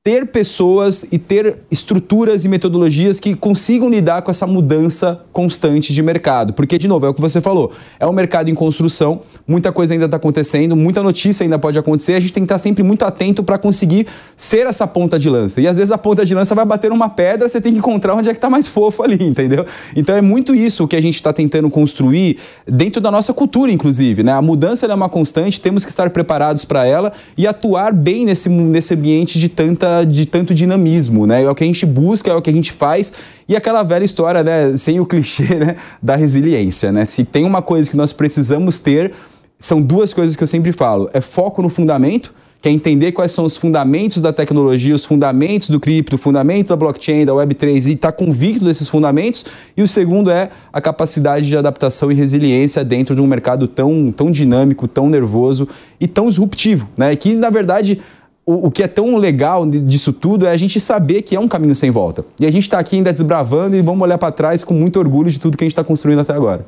ter 0.08 0.26
pessoas 0.28 1.06
e 1.12 1.18
ter 1.18 1.58
estruturas 1.70 2.46
e 2.46 2.48
metodologias 2.48 3.20
que 3.20 3.36
consigam 3.36 3.90
lidar 3.90 4.22
com 4.22 4.32
essa 4.32 4.48
mudança 4.48 5.20
constante 5.34 5.94
de 5.94 6.02
mercado. 6.02 6.54
Porque, 6.54 6.78
de 6.78 6.88
novo, 6.88 7.06
é 7.06 7.10
o 7.10 7.14
que 7.14 7.20
você 7.20 7.42
falou, 7.42 7.74
é 8.00 8.08
um 8.08 8.14
mercado 8.14 8.50
em 8.50 8.56
construção, 8.56 9.20
muita 9.46 9.70
coisa 9.70 9.94
ainda 9.94 10.06
está 10.06 10.16
acontecendo, 10.16 10.78
muita 10.78 11.04
notícia 11.04 11.44
ainda 11.44 11.60
pode 11.60 11.78
acontecer, 11.78 12.14
a 12.14 12.22
gente 12.22 12.32
tem 12.32 12.44
que 12.44 12.46
estar 12.46 12.58
sempre 12.58 12.84
muito 12.84 13.04
atento 13.04 13.44
para 13.44 13.58
conseguir 13.58 14.08
ser 14.38 14.66
essa 14.66 14.88
ponta 14.88 15.20
de 15.20 15.30
lança. 15.30 15.60
E 15.60 15.68
às 15.68 15.76
vezes 15.78 15.92
a 15.92 15.98
ponta 15.98 16.26
de 16.26 16.34
lança 16.34 16.56
vai 16.56 16.64
bater 16.64 16.90
numa 16.90 17.10
pedra, 17.10 17.50
você 17.50 17.60
tem 17.60 17.74
que 17.74 17.80
encontrar 17.80 18.16
onde 18.16 18.30
é 18.30 18.32
que 18.32 18.38
está 18.38 18.50
mais 18.50 18.66
fofo 18.66 19.04
ali, 19.04 19.22
entendeu? 19.22 19.66
Então 19.94 20.16
é 20.16 20.22
muito 20.22 20.56
isso 20.56 20.88
que 20.88 20.96
a 20.96 21.02
gente 21.02 21.16
está 21.16 21.34
tentando 21.34 21.70
construir 21.70 22.38
dentro 22.66 23.02
da 23.02 23.12
nossa 23.12 23.34
cultura, 23.34 23.74
inclusive. 23.74 24.24
Né? 24.24 24.32
A 24.32 24.42
mudança 24.42 24.86
é 24.86 24.96
uma 24.96 25.10
constante, 25.10 25.60
temos 25.60 25.84
que 25.84 25.92
estar 25.92 26.10
preparados 26.12 26.64
para 26.64 26.88
ela 26.88 27.12
e 27.38 27.46
atuar 27.46 27.92
bem 27.92 28.24
nesse, 28.24 28.48
nesse 28.48 28.94
ambiente 28.94 29.38
de 29.38 29.50
tanta 29.50 29.97
de 30.06 30.26
tanto 30.26 30.54
dinamismo, 30.54 31.26
né? 31.26 31.44
É 31.44 31.50
o 31.50 31.56
que 31.56 31.64
a 31.64 31.68
gente 31.68 31.86
busca, 31.86 32.32
é 32.32 32.36
o 32.36 32.42
que 32.42 32.50
a 32.50 32.54
gente 32.54 32.72
faz 32.72 33.14
e 33.48 33.56
aquela 33.56 33.84
velha 33.84 34.04
história, 34.04 34.44
né, 34.44 34.76
sem 34.76 35.00
o 35.00 35.06
clichê, 35.06 35.56
né, 35.56 35.76
da 36.02 36.16
resiliência, 36.16 36.92
né? 36.92 37.06
Se 37.06 37.24
tem 37.24 37.46
uma 37.46 37.62
coisa 37.62 37.90
que 37.90 37.96
nós 37.96 38.12
precisamos 38.12 38.80
ter, 38.80 39.14
são 39.60 39.82
duas 39.82 40.14
coisas 40.14 40.36
que 40.36 40.44
eu 40.44 40.48
sempre 40.48 40.72
falo: 40.72 41.10
é 41.14 41.22
foco 41.22 41.62
no 41.62 41.70
fundamento, 41.70 42.34
que 42.62 42.68
é 42.68 42.72
entender 42.72 43.12
quais 43.12 43.32
são 43.32 43.46
os 43.46 43.56
fundamentos 43.56 44.22
da 44.22 44.34
tecnologia, 44.34 44.96
os 44.96 45.06
fundamentos 45.06 45.70
do 45.70 45.80
cripto, 45.80 46.16
o 46.16 46.20
fundamento 46.20 46.70
da 46.70 46.76
blockchain, 46.76 47.26
da 47.26 47.34
Web3 47.34 47.88
e 47.88 47.94
estar 47.94 48.12
tá 48.12 48.18
convicto 48.18 48.66
desses 48.66 48.88
fundamentos. 48.90 49.46
E 49.76 49.82
o 49.82 49.88
segundo 49.88 50.32
é 50.32 50.50
a 50.74 50.82
capacidade 50.82 51.48
de 51.48 51.56
adaptação 51.58 52.12
e 52.12 52.16
resiliência 52.16 52.84
dentro 52.84 53.16
de 53.16 53.22
um 53.22 53.28
mercado 53.28 53.68
tão, 53.68 54.12
tão 54.12 54.32
dinâmico, 54.32 54.88
tão 54.88 55.10
nervoso 55.10 55.68
e 56.00 56.08
tão 56.08 56.30
disruptivo, 56.30 56.90
né? 56.98 57.16
Que 57.16 57.36
na 57.36 57.50
verdade 57.50 58.02
o, 58.48 58.68
o, 58.68 58.72
que 58.72 58.82
é 58.82 58.88
tão 58.88 59.18
legal 59.18 59.66
disso 59.66 60.14
tudo 60.14 60.48
é 60.48 60.52
a 60.52 60.56
gente 60.56 60.80
saber 60.80 61.22
que 61.22 61.36
é 61.36 61.40
um 61.40 61.50
caminho 61.50 61.76
sem 61.76 61.92
volta. 61.92 62.24
E 62.40 62.46
a 62.46 62.52
gente 62.52 62.64
está 62.64 62.80
aqui 62.80 62.96
ainda 62.96 63.12
desbravando 63.12 63.76
e 63.76 63.82
vamos 63.82 64.02
olhar 64.02 64.18
para 64.18 64.32
trás 64.32 64.64
com 64.64 64.74
muito 64.74 64.98
orgulho 64.98 65.30
de 65.30 65.38
tudo 65.38 65.58
que 65.58 65.66
a 65.66 65.68
gente 65.68 65.74
está 65.74 65.84
construindo 65.84 66.20
até 66.20 66.32
agora. 66.32 66.66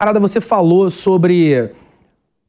Arada, 0.00 0.18
você 0.18 0.40
falou 0.40 0.88
sobre 0.88 1.70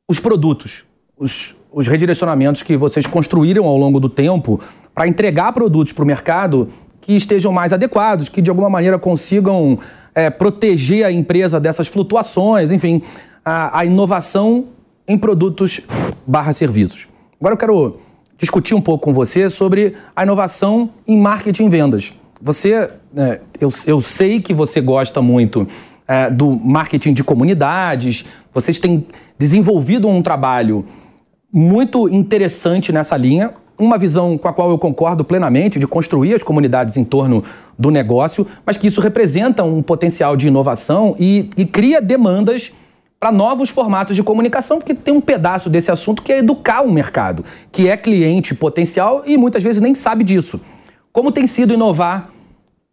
os 0.07 0.21
produtos, 0.21 0.85
os, 1.19 1.53
os 1.69 1.89
redirecionamentos 1.89 2.63
que 2.63 2.77
vocês 2.77 3.05
construíram 3.05 3.65
ao 3.65 3.75
longo 3.75 3.99
do 3.99 4.07
tempo 4.07 4.61
para 4.95 5.05
entregar 5.09 5.51
produtos 5.51 5.91
para 5.91 6.03
o 6.03 6.07
mercado 6.07 6.69
que 7.01 7.17
estejam 7.17 7.51
mais 7.51 7.73
adequados, 7.73 8.29
que 8.29 8.41
de 8.41 8.49
alguma 8.49 8.69
maneira 8.69 8.97
consigam 8.97 9.77
é, 10.15 10.29
proteger 10.29 11.05
a 11.05 11.11
empresa 11.11 11.59
dessas 11.59 11.89
flutuações, 11.89 12.71
enfim, 12.71 13.01
a, 13.43 13.79
a 13.79 13.85
inovação 13.85 14.67
em 15.05 15.17
produtos 15.17 15.81
barra 16.25 16.53
serviços. 16.53 17.09
Agora 17.39 17.53
eu 17.53 17.57
quero 17.57 18.06
discutir 18.37 18.75
um 18.75 18.81
pouco 18.81 19.05
com 19.05 19.13
você 19.13 19.49
sobre 19.49 19.93
a 20.15 20.23
inovação 20.23 20.91
em 21.07 21.17
marketing 21.17 21.65
e 21.65 21.69
vendas. 21.69 22.13
Você, 22.41 22.87
é, 23.15 23.41
eu, 23.59 23.69
eu 23.85 23.99
sei 23.99 24.39
que 24.39 24.53
você 24.53 24.79
gosta 24.79 25.21
muito 25.21 25.67
é, 26.07 26.29
do 26.29 26.51
marketing 26.51 27.13
de 27.13 27.23
comunidades, 27.23 28.25
vocês 28.53 28.79
têm 28.79 29.05
desenvolvido 29.37 30.07
um 30.07 30.21
trabalho 30.21 30.85
muito 31.51 32.07
interessante 32.09 32.91
nessa 32.91 33.17
linha, 33.17 33.53
uma 33.77 33.97
visão 33.97 34.37
com 34.37 34.47
a 34.47 34.53
qual 34.53 34.69
eu 34.69 34.77
concordo 34.77 35.23
plenamente 35.23 35.77
de 35.77 35.87
construir 35.87 36.33
as 36.33 36.43
comunidades 36.43 36.97
em 36.97 37.03
torno 37.03 37.43
do 37.77 37.91
negócio, 37.91 38.45
mas 38.65 38.77
que 38.77 38.87
isso 38.87 39.01
representa 39.01 39.63
um 39.63 39.81
potencial 39.81 40.35
de 40.35 40.47
inovação 40.47 41.15
e, 41.19 41.49
e 41.55 41.65
cria 41.65 42.01
demandas 42.01 42.71
para 43.19 43.31
novos 43.31 43.69
formatos 43.69 44.15
de 44.15 44.21
comunicação, 44.21 44.77
porque 44.77 44.93
tem 44.93 45.13
um 45.13 45.21
pedaço 45.21 45.69
desse 45.69 45.91
assunto 45.91 46.21
que 46.21 46.31
é 46.31 46.39
educar 46.39 46.81
o 46.81 46.91
mercado, 46.91 47.43
que 47.71 47.87
é 47.87 47.97
cliente 47.97 48.53
potencial 48.53 49.23
e 49.25 49.37
muitas 49.37 49.63
vezes 49.63 49.81
nem 49.81 49.95
sabe 49.95 50.23
disso. 50.23 50.61
Como 51.11 51.31
tem 51.31 51.47
sido 51.47 51.73
inovar 51.73 52.29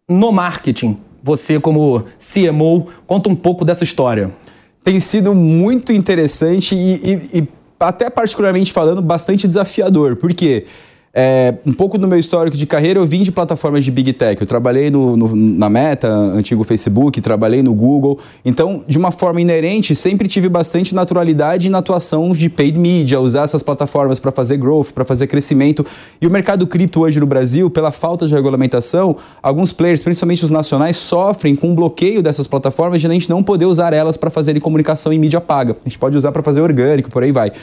no 0.09 0.31
marketing? 0.31 0.97
Você, 1.21 1.59
como 1.59 2.05
CMO, 2.19 2.87
conta 3.05 3.29
um 3.29 3.35
pouco 3.35 3.63
dessa 3.63 3.83
história. 3.83 4.31
Tem 4.83 4.99
sido 4.99 5.33
muito 5.33 5.91
interessante 5.91 6.75
e, 6.75 6.93
e, 6.95 7.39
e 7.39 7.47
até 7.79 8.09
particularmente 8.09 8.71
falando, 8.71 9.01
bastante 9.01 9.47
desafiador. 9.47 10.15
Por 10.15 10.33
quê? 10.33 10.65
É, 11.17 11.53
um 11.65 11.71
pouco 11.71 11.97
do 11.97 12.09
meu 12.09 12.19
histórico 12.19 12.57
de 12.57 12.67
carreira, 12.67 12.99
eu 12.99 13.05
vim 13.05 13.23
de 13.23 13.31
plataformas 13.31 13.85
de 13.85 13.89
Big 13.89 14.11
Tech. 14.11 14.41
Eu 14.41 14.45
trabalhei 14.45 14.91
no, 14.91 15.15
no, 15.15 15.33
na 15.33 15.69
Meta, 15.69 16.09
antigo 16.09 16.61
Facebook, 16.65 17.21
trabalhei 17.21 17.63
no 17.63 17.73
Google. 17.73 18.19
Então, 18.43 18.83
de 18.85 18.97
uma 18.97 19.13
forma 19.13 19.39
inerente, 19.39 19.95
sempre 19.95 20.27
tive 20.27 20.49
bastante 20.49 20.93
naturalidade 20.93 21.69
na 21.69 21.77
atuação 21.77 22.33
de 22.33 22.49
paid 22.49 22.77
media, 22.77 23.17
usar 23.21 23.43
essas 23.43 23.63
plataformas 23.63 24.19
para 24.19 24.29
fazer 24.29 24.57
growth, 24.57 24.91
para 24.91 25.05
fazer 25.05 25.27
crescimento. 25.27 25.85
E 26.19 26.27
o 26.27 26.29
mercado 26.29 26.67
cripto 26.67 26.99
hoje 26.99 27.17
no 27.17 27.25
Brasil, 27.25 27.69
pela 27.69 27.93
falta 27.93 28.27
de 28.27 28.33
regulamentação, 28.33 29.15
alguns 29.41 29.71
players, 29.71 30.03
principalmente 30.03 30.43
os 30.43 30.49
nacionais, 30.49 30.97
sofrem 30.97 31.55
com 31.55 31.69
um 31.69 31.75
bloqueio 31.75 32.21
dessas 32.21 32.45
plataformas 32.45 32.99
de 32.99 33.07
a 33.07 33.09
gente 33.09 33.29
não 33.29 33.41
poder 33.41 33.67
usar 33.67 33.93
elas 33.93 34.17
para 34.17 34.29
fazer 34.29 34.59
comunicação 34.59 35.13
em 35.13 35.19
mídia 35.19 35.39
paga. 35.39 35.77
A 35.85 35.87
gente 35.87 35.97
pode 35.97 36.17
usar 36.17 36.33
para 36.33 36.43
fazer 36.43 36.59
orgânico, 36.59 37.09
por 37.09 37.23
aí 37.23 37.31
vai. 37.31 37.53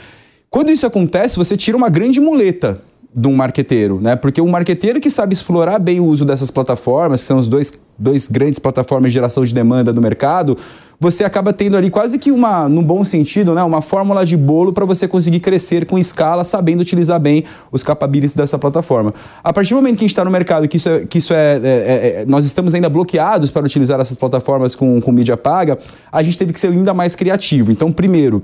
Quando 0.49 0.71
isso 0.71 0.87
acontece, 0.87 1.37
você 1.37 1.55
tira 1.55 1.77
uma 1.77 1.91
grande 1.91 2.19
muleta 2.19 2.81
de 3.15 3.29
um 3.29 3.35
marqueteiro, 3.35 4.01
né? 4.01 4.17
Porque 4.17 4.41
um 4.41 4.49
marqueteiro 4.49 4.99
que 4.99 5.11
sabe 5.11 5.35
explorar 5.35 5.79
bem 5.79 6.01
o 6.01 6.05
uso 6.05 6.25
dessas 6.25 6.51
plataformas, 6.51 7.21
que 7.21 7.27
são 7.27 7.39
os 7.39 7.47
dois, 7.47 7.73
dois 7.99 8.27
grandes 8.27 8.59
plataformas 8.59 9.11
de 9.11 9.15
geração 9.15 9.45
de 9.45 9.53
demanda 9.53 9.93
do 9.93 10.01
mercado, 10.01 10.57
você 10.99 11.23
acaba 11.23 11.53
tendo 11.53 11.77
ali 11.77 11.91
quase 11.91 12.19
que 12.19 12.31
uma, 12.31 12.69
num 12.69 12.83
bom 12.83 13.05
sentido, 13.05 13.55
né, 13.55 13.63
uma 13.63 13.83
fórmula 13.83 14.25
de 14.25 14.37
bolo 14.37 14.73
para 14.73 14.87
você 14.87 15.07
conseguir 15.07 15.41
crescer 15.41 15.85
com 15.85 15.99
escala, 15.99 16.43
sabendo 16.43 16.81
utilizar 16.81 17.21
bem 17.21 17.45
os 17.71 17.83
capabilities 17.83 18.35
dessa 18.35 18.59
plataforma. 18.59 19.13
A 19.45 19.53
partir 19.53 19.71
do 19.71 19.77
momento 19.77 19.99
que 19.99 20.05
a 20.05 20.07
gente 20.07 20.13
está 20.13 20.25
no 20.25 20.31
mercado, 20.31 20.67
que 20.67 20.79
isso 20.79 20.89
é, 20.89 21.01
que 21.05 21.19
isso 21.19 21.35
é, 21.35 21.57
é, 21.57 21.59
é, 21.59 22.23
é, 22.23 22.25
nós 22.27 22.47
estamos 22.47 22.75
ainda 22.75 22.89
bloqueados 22.89 23.51
para 23.51 23.67
utilizar 23.67 24.01
essas 24.01 24.17
plataformas 24.17 24.75
com, 24.75 25.01
com 25.03 25.13
mídia 25.13 25.37
paga, 25.37 25.79
a 26.11 26.23
gente 26.23 26.39
teve 26.39 26.53
que 26.53 26.61
ser 26.61 26.69
ainda 26.69 26.95
mais 26.95 27.15
criativo. 27.15 27.71
Então, 27.71 27.93
primeiro, 27.93 28.43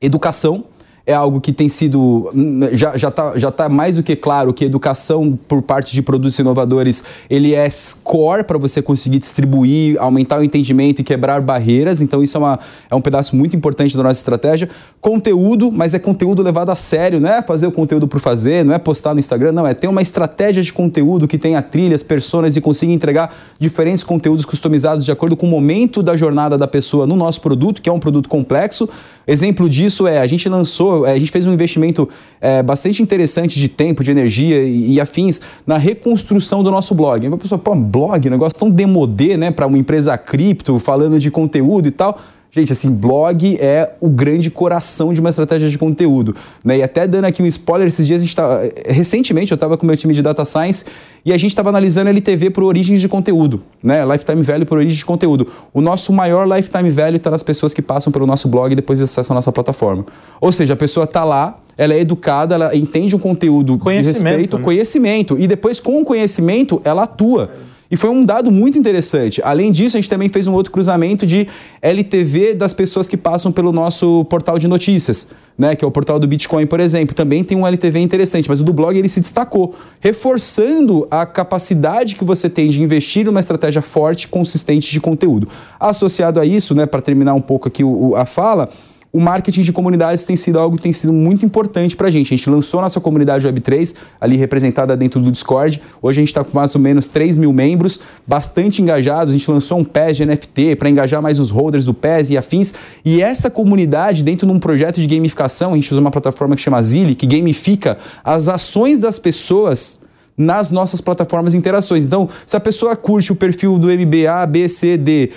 educação 0.00 0.64
é 1.06 1.14
algo 1.14 1.40
que 1.40 1.52
tem 1.52 1.68
sido. 1.68 2.30
Já 2.72 2.94
está 2.94 2.98
já 2.98 3.10
tá, 3.10 3.32
já 3.38 3.50
tá 3.50 3.68
mais 3.68 3.96
do 3.96 4.02
que 4.02 4.14
claro 4.14 4.52
que 4.52 4.64
educação 4.64 5.38
por 5.48 5.62
parte 5.62 5.94
de 5.94 6.02
produtos 6.02 6.38
inovadores 6.38 7.02
ele 7.28 7.54
é 7.54 7.68
core 8.02 8.44
para 8.44 8.58
você 8.58 8.82
conseguir 8.82 9.18
distribuir, 9.18 9.96
aumentar 10.00 10.40
o 10.40 10.44
entendimento 10.44 11.00
e 11.00 11.04
quebrar 11.04 11.40
barreiras. 11.40 12.00
Então, 12.00 12.22
isso 12.22 12.36
é, 12.36 12.40
uma, 12.40 12.58
é 12.90 12.94
um 12.94 13.00
pedaço 13.00 13.36
muito 13.36 13.56
importante 13.56 13.96
da 13.96 14.02
nossa 14.02 14.20
estratégia. 14.20 14.68
Conteúdo, 15.00 15.70
mas 15.72 15.94
é 15.94 15.98
conteúdo 15.98 16.42
levado 16.42 16.70
a 16.70 16.76
sério, 16.76 17.20
não 17.20 17.28
é 17.28 17.42
fazer 17.42 17.66
o 17.66 17.72
conteúdo 17.72 18.06
por 18.06 18.20
fazer, 18.20 18.64
não 18.64 18.74
é 18.74 18.78
postar 18.78 19.14
no 19.14 19.20
Instagram, 19.20 19.52
não, 19.52 19.66
é 19.66 19.74
ter 19.74 19.88
uma 19.88 20.02
estratégia 20.02 20.62
de 20.62 20.72
conteúdo 20.72 21.26
que 21.26 21.38
tenha 21.38 21.62
trilhas, 21.62 22.02
personas 22.02 22.56
e 22.56 22.60
consiga 22.60 22.92
entregar 22.92 23.34
diferentes 23.58 24.04
conteúdos 24.04 24.44
customizados 24.44 25.04
de 25.04 25.12
acordo 25.12 25.36
com 25.36 25.46
o 25.46 25.50
momento 25.50 26.02
da 26.02 26.16
jornada 26.16 26.58
da 26.58 26.66
pessoa 26.66 27.06
no 27.06 27.16
nosso 27.16 27.40
produto, 27.40 27.80
que 27.80 27.88
é 27.88 27.92
um 27.92 28.00
produto 28.00 28.28
complexo. 28.28 28.88
Exemplo 29.26 29.68
disso 29.68 30.06
é 30.06 30.18
a 30.18 30.26
gente 30.26 30.48
lançou 30.48 30.89
é, 31.06 31.12
a 31.12 31.18
gente 31.18 31.30
fez 31.30 31.46
um 31.46 31.52
investimento 31.52 32.08
é, 32.40 32.62
bastante 32.62 33.02
interessante 33.02 33.58
de 33.58 33.68
tempo, 33.68 34.02
de 34.04 34.10
energia 34.10 34.62
e, 34.62 34.94
e, 34.94 35.00
afins 35.00 35.40
na 35.66 35.76
reconstrução 35.76 36.62
do 36.62 36.70
nosso 36.70 36.94
blog. 36.94 37.26
A 37.26 37.36
pessoa, 37.36 37.58
pô, 37.58 37.74
blog, 37.74 38.28
negócio 38.30 38.58
tão 38.58 38.70
demodê, 38.70 39.36
né, 39.36 39.50
para 39.50 39.66
uma 39.66 39.78
empresa 39.78 40.16
cripto, 40.16 40.78
falando 40.78 41.18
de 41.18 41.30
conteúdo 41.30 41.88
e 41.88 41.90
tal. 41.90 42.18
Gente, 42.52 42.72
assim, 42.72 42.90
blog 42.90 43.56
é 43.60 43.92
o 44.00 44.08
grande 44.08 44.50
coração 44.50 45.14
de 45.14 45.20
uma 45.20 45.30
estratégia 45.30 45.68
de 45.68 45.78
conteúdo. 45.78 46.34
Né? 46.64 46.78
E 46.78 46.82
até 46.82 47.06
dando 47.06 47.26
aqui 47.26 47.40
um 47.40 47.46
spoiler, 47.46 47.86
esses 47.86 48.04
dias 48.04 48.20
a 48.20 48.24
gente 48.24 48.34
tá. 48.34 48.60
Recentemente 48.88 49.52
eu 49.52 49.54
estava 49.54 49.76
com 49.76 49.84
o 49.84 49.86
meu 49.86 49.96
time 49.96 50.12
de 50.12 50.20
Data 50.20 50.44
Science 50.44 50.84
e 51.24 51.32
a 51.32 51.36
gente 51.36 51.50
estava 51.52 51.68
analisando 51.68 52.10
LTV 52.10 52.50
por 52.50 52.64
origens 52.64 53.00
de 53.00 53.08
conteúdo, 53.08 53.62
né? 53.80 54.04
Lifetime 54.04 54.42
value 54.42 54.66
por 54.66 54.78
origem 54.78 54.96
de 54.96 55.04
conteúdo. 55.04 55.46
O 55.72 55.80
nosso 55.80 56.12
maior 56.12 56.44
lifetime 56.44 56.90
value 56.90 57.16
está 57.16 57.30
nas 57.30 57.44
pessoas 57.44 57.72
que 57.72 57.80
passam 57.80 58.12
pelo 58.12 58.26
nosso 58.26 58.48
blog 58.48 58.72
e 58.72 58.74
depois 58.74 59.00
acessam 59.00 59.34
a 59.34 59.36
nossa 59.36 59.52
plataforma. 59.52 60.04
Ou 60.40 60.50
seja, 60.50 60.74
a 60.74 60.76
pessoa 60.76 61.04
está 61.04 61.22
lá, 61.22 61.60
ela 61.78 61.94
é 61.94 62.00
educada, 62.00 62.56
ela 62.56 62.74
entende 62.74 63.14
um 63.14 63.18
conteúdo 63.20 63.76
de 63.76 64.08
respeito, 64.08 64.58
né? 64.58 64.64
conhecimento. 64.64 65.38
E 65.38 65.46
depois, 65.46 65.78
com 65.78 66.02
o 66.02 66.04
conhecimento, 66.04 66.80
ela 66.84 67.04
atua. 67.04 67.52
E 67.90 67.96
foi 67.96 68.08
um 68.08 68.24
dado 68.24 68.52
muito 68.52 68.78
interessante. 68.78 69.40
Além 69.42 69.72
disso, 69.72 69.96
a 69.96 70.00
gente 70.00 70.08
também 70.08 70.28
fez 70.28 70.46
um 70.46 70.52
outro 70.52 70.70
cruzamento 70.70 71.26
de 71.26 71.48
LTV 71.82 72.54
das 72.54 72.72
pessoas 72.72 73.08
que 73.08 73.16
passam 73.16 73.50
pelo 73.50 73.72
nosso 73.72 74.24
portal 74.26 74.60
de 74.60 74.68
notícias, 74.68 75.28
né? 75.58 75.74
Que 75.74 75.84
é 75.84 75.88
o 75.88 75.90
portal 75.90 76.18
do 76.18 76.28
Bitcoin, 76.28 76.66
por 76.66 76.78
exemplo. 76.78 77.16
Também 77.16 77.42
tem 77.42 77.58
um 77.58 77.66
LTV 77.66 77.98
interessante, 77.98 78.48
mas 78.48 78.60
o 78.60 78.64
do 78.64 78.72
blog 78.72 78.96
ele 78.96 79.08
se 79.08 79.20
destacou, 79.20 79.74
reforçando 79.98 81.08
a 81.10 81.26
capacidade 81.26 82.14
que 82.14 82.24
você 82.24 82.48
tem 82.48 82.70
de 82.70 82.80
investir 82.80 83.26
numa 83.26 83.40
estratégia 83.40 83.82
forte, 83.82 84.28
consistente 84.28 84.92
de 84.92 85.00
conteúdo. 85.00 85.48
Associado 85.80 86.38
a 86.38 86.46
isso, 86.46 86.74
né, 86.76 86.86
para 86.86 87.00
terminar 87.00 87.34
um 87.34 87.40
pouco 87.40 87.66
aqui 87.66 87.82
o, 87.82 88.14
a 88.14 88.24
fala, 88.24 88.68
o 89.12 89.20
marketing 89.20 89.62
de 89.62 89.72
comunidades 89.72 90.24
tem 90.24 90.36
sido 90.36 90.58
algo 90.58 90.76
que 90.76 90.82
tem 90.82 90.92
sido 90.92 91.12
muito 91.12 91.44
importante 91.44 91.96
para 91.96 92.08
a 92.08 92.10
gente. 92.10 92.32
A 92.32 92.36
gente 92.36 92.48
lançou 92.48 92.80
nossa 92.80 93.00
comunidade 93.00 93.46
Web3, 93.46 93.96
ali 94.20 94.36
representada 94.36 94.96
dentro 94.96 95.20
do 95.20 95.32
Discord. 95.32 95.82
Hoje 96.00 96.20
a 96.20 96.22
gente 96.22 96.28
está 96.28 96.44
com 96.44 96.56
mais 96.56 96.74
ou 96.74 96.80
menos 96.80 97.08
3 97.08 97.36
mil 97.36 97.52
membros, 97.52 98.00
bastante 98.26 98.80
engajados. 98.80 99.34
A 99.34 99.36
gente 99.36 99.50
lançou 99.50 99.78
um 99.78 99.84
PES 99.84 100.16
de 100.18 100.26
NFT 100.26 100.76
para 100.76 100.88
engajar 100.88 101.20
mais 101.20 101.40
os 101.40 101.50
holders 101.50 101.84
do 101.84 101.92
PES 101.92 102.30
e 102.30 102.38
afins. 102.38 102.72
E 103.04 103.20
essa 103.20 103.50
comunidade, 103.50 104.22
dentro 104.22 104.46
de 104.46 104.52
um 104.52 104.60
projeto 104.60 105.00
de 105.00 105.06
gamificação, 105.06 105.72
a 105.72 105.74
gente 105.74 105.90
usa 105.90 106.00
uma 106.00 106.10
plataforma 106.10 106.54
que 106.54 106.62
chama 106.62 106.80
Zilli, 106.80 107.16
que 107.16 107.26
gamifica 107.26 107.98
as 108.22 108.48
ações 108.48 109.00
das 109.00 109.18
pessoas 109.18 110.00
nas 110.40 110.70
nossas 110.70 111.02
plataformas 111.02 111.52
de 111.52 111.58
interações. 111.58 112.04
Então, 112.04 112.28
se 112.46 112.56
a 112.56 112.60
pessoa 112.60 112.96
curte 112.96 113.30
o 113.30 113.36
perfil 113.36 113.78
do 113.78 113.88
MBA, 113.88 114.46
B, 114.46 114.68
C, 114.68 114.96
D, 114.96 115.30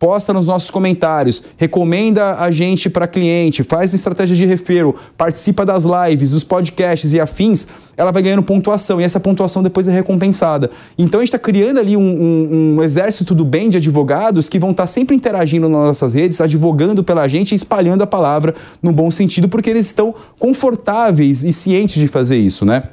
posta 0.00 0.32
nos 0.32 0.46
nossos 0.46 0.70
comentários, 0.70 1.42
recomenda 1.58 2.36
a 2.36 2.50
gente 2.50 2.88
para 2.88 3.06
cliente, 3.06 3.62
faz 3.62 3.92
estratégia 3.92 4.34
de 4.34 4.46
refero, 4.46 4.96
participa 5.14 5.62
das 5.66 5.84
lives, 5.84 6.30
dos 6.30 6.42
podcasts 6.42 7.12
e 7.12 7.20
afins, 7.20 7.66
ela 7.98 8.10
vai 8.10 8.22
ganhando 8.22 8.42
pontuação 8.42 8.98
e 8.98 9.04
essa 9.04 9.20
pontuação 9.20 9.62
depois 9.62 9.86
é 9.88 9.92
recompensada. 9.92 10.70
Então 10.96 11.20
a 11.20 11.22
gente 11.22 11.28
está 11.28 11.38
criando 11.38 11.78
ali 11.78 11.98
um, 11.98 12.00
um, 12.00 12.76
um, 12.76 12.82
exército 12.82 13.34
do 13.34 13.44
bem 13.44 13.68
de 13.68 13.76
advogados 13.76 14.48
que 14.48 14.58
vão 14.58 14.70
estar 14.70 14.84
tá 14.84 14.86
sempre 14.86 15.14
interagindo 15.14 15.68
nas 15.68 15.88
nossas 15.88 16.14
redes, 16.14 16.40
advogando 16.40 17.04
pela 17.04 17.28
gente 17.28 17.52
e 17.52 17.54
espalhando 17.54 18.00
a 18.00 18.06
palavra 18.06 18.54
no 18.82 18.92
bom 18.92 19.10
sentido, 19.10 19.50
porque 19.50 19.68
eles 19.68 19.84
estão 19.84 20.14
confortáveis 20.38 21.44
e 21.44 21.52
cientes 21.52 21.96
de 21.96 22.08
fazer 22.08 22.38
isso, 22.38 22.64
né? 22.64 22.84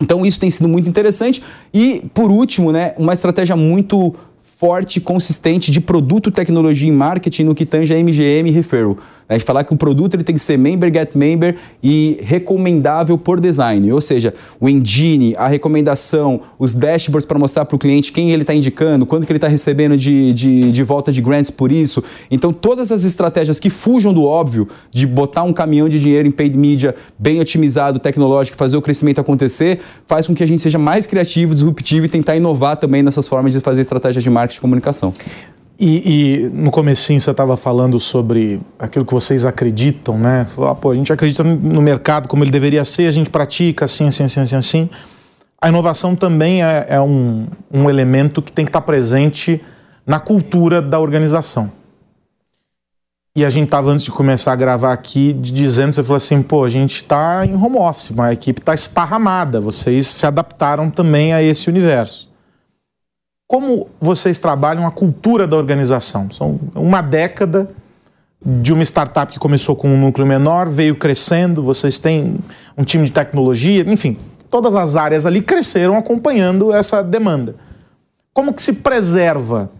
Então 0.00 0.24
isso 0.24 0.38
tem 0.38 0.50
sido 0.50 0.68
muito 0.68 0.88
interessante 0.88 1.42
e 1.72 2.02
por 2.12 2.30
último, 2.30 2.72
né, 2.72 2.94
uma 2.98 3.12
estratégia 3.12 3.56
muito 3.56 4.14
forte, 4.58 5.00
consistente 5.00 5.70
de 5.70 5.80
produto, 5.80 6.30
tecnologia 6.30 6.88
e 6.88 6.92
marketing 6.92 7.44
no 7.44 7.54
que 7.54 7.66
tange 7.66 7.92
a 7.92 7.98
MGM 7.98 8.50
Referral. 8.50 8.96
A 9.28 9.34
gente 9.34 9.44
falar 9.44 9.64
que 9.64 9.74
o 9.74 9.76
produto 9.76 10.14
ele 10.14 10.22
tem 10.22 10.34
que 10.34 10.40
ser 10.40 10.56
member, 10.56 10.92
get 10.92 11.16
member 11.16 11.56
e 11.82 12.18
recomendável 12.22 13.18
por 13.18 13.40
design. 13.40 13.92
Ou 13.92 14.00
seja, 14.00 14.32
o 14.60 14.68
engine, 14.68 15.34
a 15.36 15.48
recomendação, 15.48 16.40
os 16.58 16.72
dashboards 16.74 17.26
para 17.26 17.38
mostrar 17.38 17.64
para 17.64 17.74
o 17.74 17.78
cliente 17.78 18.12
quem 18.12 18.30
ele 18.30 18.42
está 18.42 18.54
indicando, 18.54 19.04
quando 19.04 19.26
que 19.26 19.32
ele 19.32 19.38
está 19.38 19.48
recebendo 19.48 19.96
de, 19.96 20.32
de, 20.32 20.70
de 20.70 20.82
volta 20.84 21.10
de 21.10 21.20
grants 21.20 21.50
por 21.50 21.72
isso. 21.72 22.04
Então, 22.30 22.52
todas 22.52 22.92
as 22.92 23.02
estratégias 23.02 23.58
que 23.58 23.68
fujam 23.68 24.14
do 24.14 24.24
óbvio 24.24 24.68
de 24.92 25.06
botar 25.06 25.42
um 25.42 25.52
caminhão 25.52 25.88
de 25.88 25.98
dinheiro 25.98 26.28
em 26.28 26.30
paid 26.30 26.56
media 26.56 26.94
bem 27.18 27.40
otimizado, 27.40 27.98
tecnológico, 27.98 28.56
fazer 28.56 28.76
o 28.76 28.82
crescimento 28.82 29.20
acontecer, 29.20 29.80
faz 30.06 30.26
com 30.26 30.34
que 30.34 30.42
a 30.42 30.46
gente 30.46 30.62
seja 30.62 30.78
mais 30.78 31.04
criativo, 31.04 31.52
disruptivo 31.52 32.06
e 32.06 32.08
tentar 32.08 32.36
inovar 32.36 32.76
também 32.76 33.02
nessas 33.02 33.26
formas 33.26 33.52
de 33.52 33.60
fazer 33.60 33.80
estratégias 33.80 34.22
de 34.22 34.30
marketing 34.30 34.58
e 34.58 34.60
comunicação. 34.60 35.12
E, 35.78 36.44
e, 36.44 36.48
no 36.48 36.70
comecinho 36.70 37.20
você 37.20 37.30
estava 37.30 37.54
falando 37.56 38.00
sobre 38.00 38.60
aquilo 38.78 39.04
que 39.04 39.12
vocês 39.12 39.44
acreditam, 39.44 40.18
né? 40.18 40.46
Ah, 40.58 40.74
pô, 40.74 40.90
a 40.90 40.94
gente 40.94 41.12
acredita 41.12 41.44
no 41.44 41.82
mercado 41.82 42.28
como 42.28 42.42
ele 42.42 42.50
deveria 42.50 42.84
ser, 42.84 43.06
a 43.06 43.10
gente 43.10 43.28
pratica 43.28 43.84
assim, 43.84 44.08
assim, 44.08 44.24
assim, 44.24 44.40
assim, 44.40 44.56
assim. 44.56 44.90
A 45.60 45.68
inovação 45.68 46.16
também 46.16 46.64
é, 46.64 46.86
é 46.88 47.00
um, 47.00 47.46
um 47.72 47.90
elemento 47.90 48.40
que 48.40 48.50
tem 48.50 48.64
que 48.64 48.70
estar 48.70 48.80
presente 48.80 49.60
na 50.06 50.18
cultura 50.18 50.80
da 50.80 50.98
organização. 50.98 51.70
E 53.36 53.44
a 53.44 53.50
gente 53.50 53.66
estava 53.66 53.90
antes 53.90 54.06
de 54.06 54.10
começar 54.10 54.52
a 54.52 54.56
gravar 54.56 54.94
aqui 54.94 55.34
dizendo, 55.34 55.92
você 55.92 56.02
falou 56.02 56.16
assim, 56.16 56.40
pô, 56.40 56.64
a 56.64 56.70
gente 56.70 57.02
está 57.02 57.44
em 57.44 57.54
home 57.54 57.76
office, 57.76 58.10
mas 58.10 58.30
a 58.30 58.32
equipe 58.32 58.60
está 58.60 58.72
esparramada, 58.72 59.60
vocês 59.60 60.06
se 60.06 60.24
adaptaram 60.24 60.88
também 60.88 61.34
a 61.34 61.42
esse 61.42 61.68
universo. 61.68 62.30
Como 63.46 63.88
vocês 64.00 64.38
trabalham 64.38 64.86
a 64.86 64.90
cultura 64.90 65.46
da 65.46 65.56
organização? 65.56 66.30
São 66.30 66.58
uma 66.74 67.00
década 67.00 67.70
de 68.44 68.72
uma 68.72 68.82
startup 68.82 69.32
que 69.32 69.38
começou 69.38 69.76
com 69.76 69.88
um 69.88 70.00
núcleo 70.00 70.26
menor, 70.26 70.68
veio 70.68 70.96
crescendo, 70.96 71.62
vocês 71.62 71.98
têm 71.98 72.38
um 72.76 72.82
time 72.82 73.04
de 73.04 73.12
tecnologia, 73.12 73.84
enfim, 73.86 74.18
todas 74.50 74.74
as 74.74 74.96
áreas 74.96 75.26
ali 75.26 75.40
cresceram 75.40 75.96
acompanhando 75.96 76.72
essa 76.72 77.02
demanda. 77.02 77.54
Como 78.32 78.52
que 78.52 78.62
se 78.62 78.74
preserva 78.74 79.70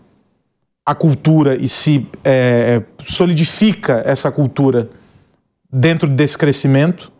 a 0.85 0.95
cultura 0.95 1.57
e 1.57 1.69
se 1.69 2.09
é, 2.25 2.83
solidifica 3.03 4.03
essa 4.07 4.31
cultura 4.31 4.89
dentro 5.71 6.09
desse 6.09 6.39
crescimento 6.39 7.13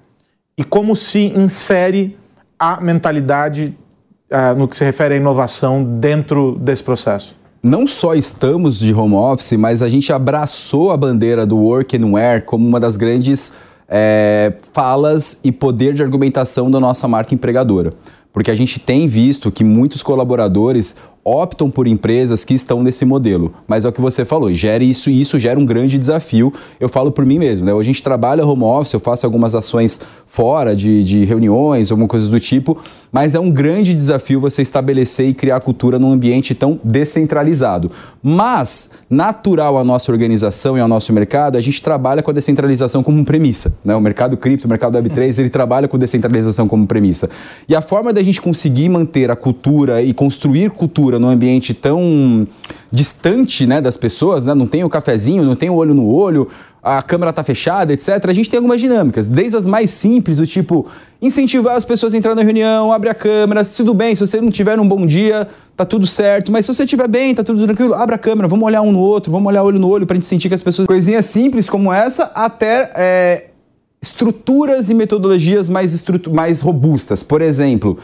e 0.57 0.63
como 0.63 0.95
se 0.95 1.27
insere 1.37 2.17
a 2.59 2.81
mentalidade 2.81 3.77
uh, 4.31 4.57
no 4.57 4.69
que 4.69 4.77
se 4.77 4.85
refere 4.85 5.15
à 5.15 5.17
inovação 5.17 5.85
dentro 5.85 6.57
desse 6.59 6.83
processo? 6.83 7.37
Não 7.63 7.87
só 7.87 8.15
estamos 8.15 8.79
de 8.79 8.95
home 8.95 9.15
office, 9.15 9.53
mas 9.53 9.83
a 9.83 9.89
gente 9.89 10.13
abraçou 10.13 10.93
a 10.93 10.97
bandeira 10.97 11.45
do 11.45 11.57
work 11.57 11.97
and 11.97 12.41
como 12.45 12.67
uma 12.67 12.79
das 12.79 12.97
grandes 12.97 13.53
é, 13.89 14.55
falas 14.73 15.39
e 15.43 15.51
poder 15.51 15.95
de 15.95 16.03
argumentação 16.03 16.71
da 16.71 16.79
nossa 16.79 17.09
marca 17.09 17.35
empregadora. 17.35 17.93
Porque 18.33 18.51
a 18.51 18.55
gente 18.55 18.79
tem 18.79 19.09
visto 19.09 19.51
que 19.51 19.65
muitos 19.65 20.03
colaboradores 20.03 20.97
optam 21.27 21.69
por 21.69 21.89
empresas 21.89 22.45
que 22.45 22.55
estão 22.55 22.85
nesse 22.85 23.05
modelo. 23.05 23.53
Mas 23.67 23.85
é 23.85 23.89
o 23.89 23.93
que 23.93 24.01
você 24.01 24.25
falou, 24.25 24.53
gera 24.53 24.85
isso 24.85 25.11
e 25.11 25.21
isso 25.21 25.41
gera 25.41 25.59
um 25.59 25.67
grande 25.67 25.99
desafio. 25.99 26.53
Eu 26.79 26.89
falo 26.89 27.11
por 27.11 27.27
mim 27.27 27.37
mesmo, 27.37 27.67
né? 27.67 27.73
A 27.73 27.83
gente 27.83 28.01
trabalha 28.01 28.47
home 28.47 28.63
office, 28.63 28.93
eu 28.93 29.01
faço 29.01 29.27
algumas 29.27 29.53
ações 29.53 29.99
fora 30.25 30.77
de, 30.77 31.03
de 31.03 31.25
reuniões, 31.25 31.91
alguma 31.91 32.07
coisa 32.07 32.29
do 32.29 32.39
tipo, 32.39 32.79
mas 33.11 33.35
é 33.35 33.41
um 33.41 33.51
grande 33.51 33.95
desafio 33.95 34.39
você 34.39 34.63
estabelecer 34.63 35.29
e 35.29 35.35
criar 35.35 35.59
cultura 35.61 35.99
num 35.99 36.13
ambiente 36.13 36.55
tão 36.55 36.79
descentralizado. 36.85 37.91
Mas, 38.23 38.91
natural 39.09 39.79
à 39.79 39.85
nossa 39.85 40.13
organização 40.13 40.77
e 40.77 40.81
ao 40.81 40.87
nosso 40.87 41.13
mercado, 41.13 41.57
a 41.57 41.61
gente 41.61 41.81
trabalha 41.81 42.23
com 42.23 42.31
a 42.31 42.35
descentralização 42.35 43.03
como 43.03 43.25
premissa. 43.25 43.77
Né? 43.85 43.97
O 43.97 44.01
mercado 44.01 44.37
cripto, 44.37 44.67
o 44.67 44.71
mercado 44.71 44.99
Web3, 44.99 45.39
ele 45.39 45.49
trabalha 45.49 45.89
com 45.89 45.99
descentralização 45.99 46.69
como 46.69 46.87
premissa. 46.87 47.31
E 47.69 47.75
a 47.75 47.81
forma 47.81 48.13
da 48.13 48.23
gente 48.23 48.41
conseguir 48.41 48.89
manter 48.89 49.31
a 49.31 49.37
cultura 49.37 50.03
e 50.03 50.13
construir 50.13 50.71
cultura 50.71 51.16
cultura 51.17 51.19
num 51.19 51.29
ambiente 51.29 51.75
tão 51.75 52.47
distante 52.93 53.67
né, 53.67 53.81
das 53.81 53.97
pessoas, 53.97 54.45
né? 54.45 54.55
não 54.55 54.67
tem 54.67 54.85
o 54.85 54.89
cafezinho, 54.89 55.43
não 55.43 55.57
tem 55.57 55.69
o 55.69 55.75
olho 55.75 55.93
no 55.93 56.09
olho, 56.09 56.49
a 56.83 57.03
câmera 57.03 57.31
está 57.31 57.43
fechada, 57.43 57.93
etc., 57.93 58.25
a 58.29 58.33
gente 58.33 58.49
tem 58.49 58.59
algumas 58.59 58.81
dinâmicas, 58.81 59.27
desde 59.27 59.57
as 59.57 59.67
mais 59.67 59.91
simples, 59.91 60.39
do 60.39 60.47
tipo 60.47 60.87
incentivar 61.21 61.75
as 61.75 61.85
pessoas 61.85 62.15
a 62.15 62.17
entrar 62.17 62.35
na 62.35 62.43
reunião, 62.43 62.93
abre 62.93 63.09
a 63.09 63.15
câmera, 63.15 63.65
se 63.65 63.77
tudo 63.77 63.93
bem, 63.93 64.15
se 64.15 64.25
você 64.25 64.41
não 64.41 64.51
tiver 64.51 64.79
um 64.79 64.87
bom 64.87 65.05
dia, 65.05 65.49
tá 65.77 65.85
tudo 65.85 66.07
certo, 66.07 66.53
mas 66.53 66.65
se 66.65 66.73
você 66.73 66.85
estiver 66.85 67.09
bem, 67.09 67.35
tá 67.35 67.43
tudo 67.43 67.65
tranquilo, 67.65 67.95
abre 67.95 68.15
a 68.15 68.19
câmera, 68.19 68.47
vamos 68.47 68.65
olhar 68.65 68.83
um 68.83 68.93
no 68.93 69.01
outro, 69.01 69.33
vamos 69.33 69.49
olhar 69.49 69.65
olho 69.65 69.81
no 69.81 69.89
olho 69.89 70.07
para 70.07 70.15
a 70.15 70.19
gente 70.19 70.27
sentir 70.27 70.49
que 70.49 70.55
as 70.55 70.63
pessoas... 70.63 70.87
Coisinhas 70.87 71.25
simples 71.25 71.69
como 71.69 71.93
essa, 71.93 72.31
até 72.35 72.93
é, 72.95 73.47
estruturas 74.01 74.89
e 74.89 74.95
metodologias 74.95 75.69
mais, 75.69 76.05
mais 76.33 76.61
robustas. 76.61 77.25
Por 77.25 77.43
exemplo, 77.43 77.99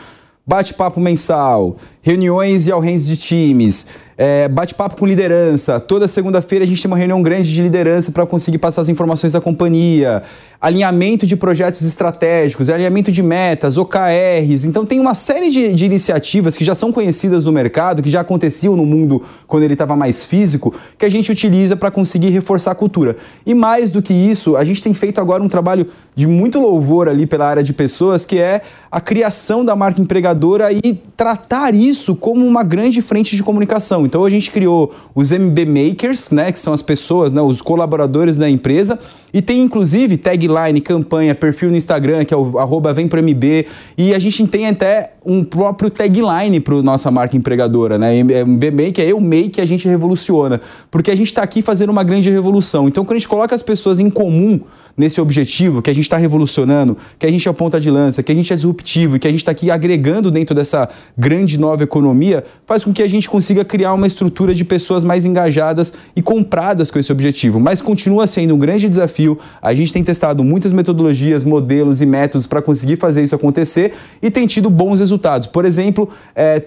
bate-papo 0.46 0.98
mensal, 0.98 1.76
reuniões 2.02 2.66
e 2.66 2.72
alrens 2.72 3.06
de 3.06 3.16
times, 3.16 3.86
é, 4.18 4.48
bate-papo 4.48 4.96
com 4.96 5.06
liderança. 5.06 5.78
Toda 5.78 6.08
segunda-feira 6.08 6.64
a 6.64 6.68
gente 6.68 6.82
tem 6.82 6.90
uma 6.90 6.98
reunião 6.98 7.22
grande 7.22 7.52
de 7.52 7.62
liderança 7.62 8.10
para 8.10 8.26
conseguir 8.26 8.58
passar 8.58 8.82
as 8.82 8.88
informações 8.88 9.32
da 9.32 9.40
companhia 9.40 10.22
alinhamento 10.62 11.26
de 11.26 11.34
projetos 11.34 11.82
estratégicos, 11.82 12.70
alinhamento 12.70 13.10
de 13.10 13.20
metas, 13.20 13.76
OKRs. 13.76 14.64
Então 14.64 14.86
tem 14.86 15.00
uma 15.00 15.12
série 15.12 15.50
de, 15.50 15.74
de 15.74 15.84
iniciativas 15.84 16.56
que 16.56 16.64
já 16.64 16.72
são 16.72 16.92
conhecidas 16.92 17.44
no 17.44 17.50
mercado, 17.50 18.00
que 18.00 18.08
já 18.08 18.20
aconteciam 18.20 18.76
no 18.76 18.86
mundo 18.86 19.20
quando 19.48 19.64
ele 19.64 19.72
estava 19.72 19.96
mais 19.96 20.24
físico, 20.24 20.72
que 20.96 21.04
a 21.04 21.08
gente 21.08 21.32
utiliza 21.32 21.76
para 21.76 21.90
conseguir 21.90 22.28
reforçar 22.28 22.70
a 22.70 22.74
cultura. 22.76 23.16
E 23.44 23.54
mais 23.54 23.90
do 23.90 24.00
que 24.00 24.14
isso, 24.14 24.56
a 24.56 24.62
gente 24.62 24.80
tem 24.80 24.94
feito 24.94 25.20
agora 25.20 25.42
um 25.42 25.48
trabalho 25.48 25.88
de 26.14 26.28
muito 26.28 26.60
louvor 26.60 27.08
ali 27.08 27.26
pela 27.26 27.48
área 27.48 27.62
de 27.64 27.72
pessoas, 27.72 28.24
que 28.24 28.38
é 28.38 28.62
a 28.88 29.00
criação 29.00 29.64
da 29.64 29.74
marca 29.74 30.00
empregadora 30.00 30.70
e 30.72 30.94
tratar 31.16 31.74
isso 31.74 31.91
como 32.18 32.46
uma 32.46 32.62
grande 32.62 33.00
frente 33.02 33.36
de 33.36 33.42
comunicação. 33.42 34.04
Então 34.04 34.24
a 34.24 34.30
gente 34.30 34.50
criou 34.50 34.92
os 35.14 35.30
MB 35.30 35.66
Makers, 35.66 36.30
né, 36.30 36.50
que 36.50 36.58
são 36.58 36.72
as 36.72 36.82
pessoas, 36.82 37.32
né, 37.32 37.40
os 37.40 37.60
colaboradores 37.60 38.36
da 38.36 38.48
empresa, 38.48 38.98
e 39.32 39.40
tem 39.40 39.62
inclusive 39.62 40.16
tagline, 40.16 40.80
campanha, 40.80 41.34
perfil 41.34 41.70
no 41.70 41.76
Instagram, 41.76 42.24
que 42.24 42.34
é 42.34 42.36
o 42.36 42.58
arroba 42.58 42.92
vem 42.92 43.08
pro 43.08 43.22
MB. 43.22 43.66
E 43.96 44.14
a 44.14 44.18
gente 44.18 44.46
tem 44.46 44.68
até 44.68 45.12
um 45.24 45.44
próprio 45.44 45.90
tagline 45.90 46.60
para 46.60 46.82
nossa 46.82 47.10
marca 47.10 47.36
empregadora, 47.36 47.98
né? 47.98 48.22
MB 48.22 48.70
Make 48.70 49.00
é 49.00 49.06
eu 49.06 49.20
make, 49.20 49.60
a 49.60 49.66
gente 49.66 49.88
revoluciona. 49.88 50.60
Porque 50.90 51.10
a 51.10 51.16
gente 51.16 51.28
está 51.28 51.42
aqui 51.42 51.62
fazendo 51.62 51.90
uma 51.90 52.02
grande 52.02 52.30
revolução. 52.30 52.88
Então, 52.88 53.04
quando 53.04 53.16
a 53.16 53.18
gente 53.18 53.28
coloca 53.28 53.54
as 53.54 53.62
pessoas 53.62 54.00
em 54.00 54.10
comum 54.10 54.60
nesse 54.96 55.20
objetivo, 55.20 55.80
que 55.80 55.90
a 55.90 55.94
gente 55.94 56.04
está 56.04 56.16
revolucionando, 56.16 56.96
que 57.18 57.24
a 57.24 57.30
gente 57.30 57.48
é 57.48 57.52
ponta 57.52 57.80
de 57.80 57.90
lança, 57.90 58.22
que 58.22 58.30
a 58.30 58.34
gente 58.34 58.52
é 58.52 58.56
disruptivo 58.56 59.18
que 59.18 59.26
a 59.28 59.30
gente 59.30 59.40
está 59.40 59.52
aqui 59.52 59.70
agregando 59.70 60.30
dentro 60.30 60.54
dessa 60.54 60.88
grande 61.16 61.58
nova 61.58 61.82
economia, 61.82 62.44
faz 62.66 62.84
com 62.84 62.92
que 62.92 63.02
a 63.02 63.08
gente 63.08 63.28
consiga 63.28 63.64
criar 63.64 63.94
uma 63.94 64.06
estrutura 64.06 64.54
de 64.54 64.64
pessoas 64.64 65.04
mais 65.04 65.24
engajadas 65.24 65.92
e 66.14 66.20
compradas 66.20 66.90
com 66.90 66.98
esse 66.98 67.12
objetivo. 67.12 67.60
Mas 67.60 67.80
continua 67.80 68.26
sendo 68.26 68.54
um 68.54 68.58
grande 68.58 68.88
desafio. 68.88 69.38
A 69.60 69.72
gente 69.72 69.92
tem 69.92 70.02
testado 70.02 70.42
muitas 70.42 70.72
metodologias, 70.72 71.44
modelos 71.44 72.00
e 72.00 72.06
métodos 72.06 72.46
para 72.46 72.60
conseguir 72.60 72.96
fazer 72.96 73.22
isso 73.22 73.34
acontecer 73.34 73.92
e 74.20 74.30
tem 74.30 74.46
tido 74.46 74.68
bons 74.68 75.00
resultados. 75.00 75.11
Por 75.48 75.64
exemplo, 75.64 76.08
é, 76.34 76.64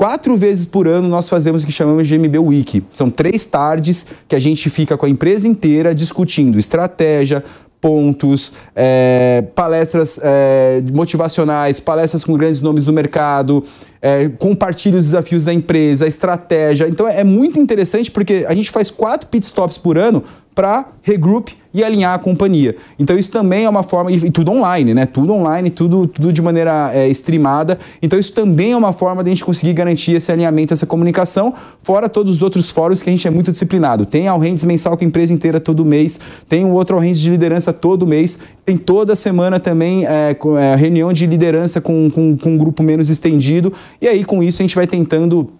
Quatro 0.00 0.36
vezes 0.36 0.64
por 0.64 0.86
ano 0.86 1.08
nós 1.08 1.28
fazemos 1.28 1.64
o 1.64 1.66
que 1.66 1.72
chamamos 1.72 2.06
de 2.06 2.16
MB 2.16 2.38
Week. 2.38 2.84
São 2.92 3.10
três 3.10 3.44
tardes 3.44 4.06
que 4.28 4.36
a 4.36 4.38
gente 4.38 4.70
fica 4.70 4.96
com 4.96 5.06
a 5.06 5.08
empresa 5.08 5.48
inteira 5.48 5.92
discutindo 5.92 6.56
estratégia, 6.56 7.42
pontos, 7.80 8.52
é, 8.76 9.42
palestras 9.56 10.20
é, 10.22 10.82
motivacionais, 10.92 11.80
palestras 11.80 12.24
com 12.24 12.36
grandes 12.36 12.60
nomes 12.60 12.84
do 12.84 12.92
mercado, 12.92 13.64
é, 14.00 14.28
compartilha 14.28 14.96
os 14.96 15.04
desafios 15.04 15.44
da 15.44 15.52
empresa, 15.52 16.04
a 16.04 16.08
estratégia. 16.08 16.88
Então 16.88 17.06
é 17.06 17.24
muito 17.24 17.58
interessante 17.58 18.10
porque 18.10 18.44
a 18.48 18.54
gente 18.54 18.70
faz 18.70 18.90
quatro 18.90 19.28
pit 19.28 19.44
stops 19.44 19.78
por 19.78 19.98
ano 19.98 20.22
para 20.54 20.86
regroup 21.02 21.50
e 21.72 21.84
alinhar 21.84 22.14
a 22.14 22.18
companhia. 22.18 22.74
Então 22.98 23.16
isso 23.16 23.30
também 23.30 23.64
é 23.64 23.68
uma 23.68 23.84
forma, 23.84 24.10
e, 24.10 24.30
tudo 24.30 24.50
online, 24.50 24.92
né? 24.94 25.06
Tudo 25.06 25.32
online, 25.32 25.70
tudo, 25.70 26.08
tudo 26.08 26.32
de 26.32 26.42
maneira 26.42 26.90
é, 26.92 27.08
streamada. 27.10 27.78
Então 28.02 28.18
isso 28.18 28.32
também 28.32 28.72
é 28.72 28.76
uma 28.76 28.92
forma 28.92 29.22
de 29.22 29.30
a 29.30 29.32
gente 29.32 29.44
conseguir 29.44 29.72
garantir 29.72 30.16
esse 30.16 30.32
alinhamento, 30.32 30.72
essa 30.72 30.84
comunicação, 30.84 31.54
fora 31.80 32.08
todos 32.08 32.36
os 32.36 32.42
outros 32.42 32.70
fóruns 32.70 33.02
que 33.02 33.08
a 33.08 33.12
gente 33.12 33.28
é 33.28 33.30
muito 33.30 33.52
disciplinado. 33.52 34.04
Tem 34.04 34.26
a 34.26 34.32
All 34.32 34.40
mensal 34.40 34.96
com 34.96 35.04
a 35.04 35.06
empresa 35.06 35.32
inteira 35.32 35.60
todo 35.60 35.84
mês, 35.84 36.18
tem 36.48 36.64
o 36.64 36.70
outro 36.70 36.96
All 36.96 37.02
de 37.04 37.30
liderança 37.30 37.72
todo 37.72 38.04
mês, 38.04 38.38
tem 38.64 38.76
toda 38.76 39.14
semana 39.14 39.60
também 39.60 40.06
é, 40.06 40.36
é, 40.58 40.74
reunião 40.74 41.12
de 41.12 41.26
liderança 41.26 41.80
com, 41.80 42.10
com, 42.10 42.36
com 42.36 42.50
um 42.50 42.58
grupo 42.58 42.82
menos 42.82 43.08
estendido, 43.10 43.72
e 44.00 44.08
aí 44.08 44.24
com 44.24 44.42
isso 44.42 44.62
a 44.62 44.64
gente 44.64 44.74
vai 44.74 44.86
tentando 44.86 45.52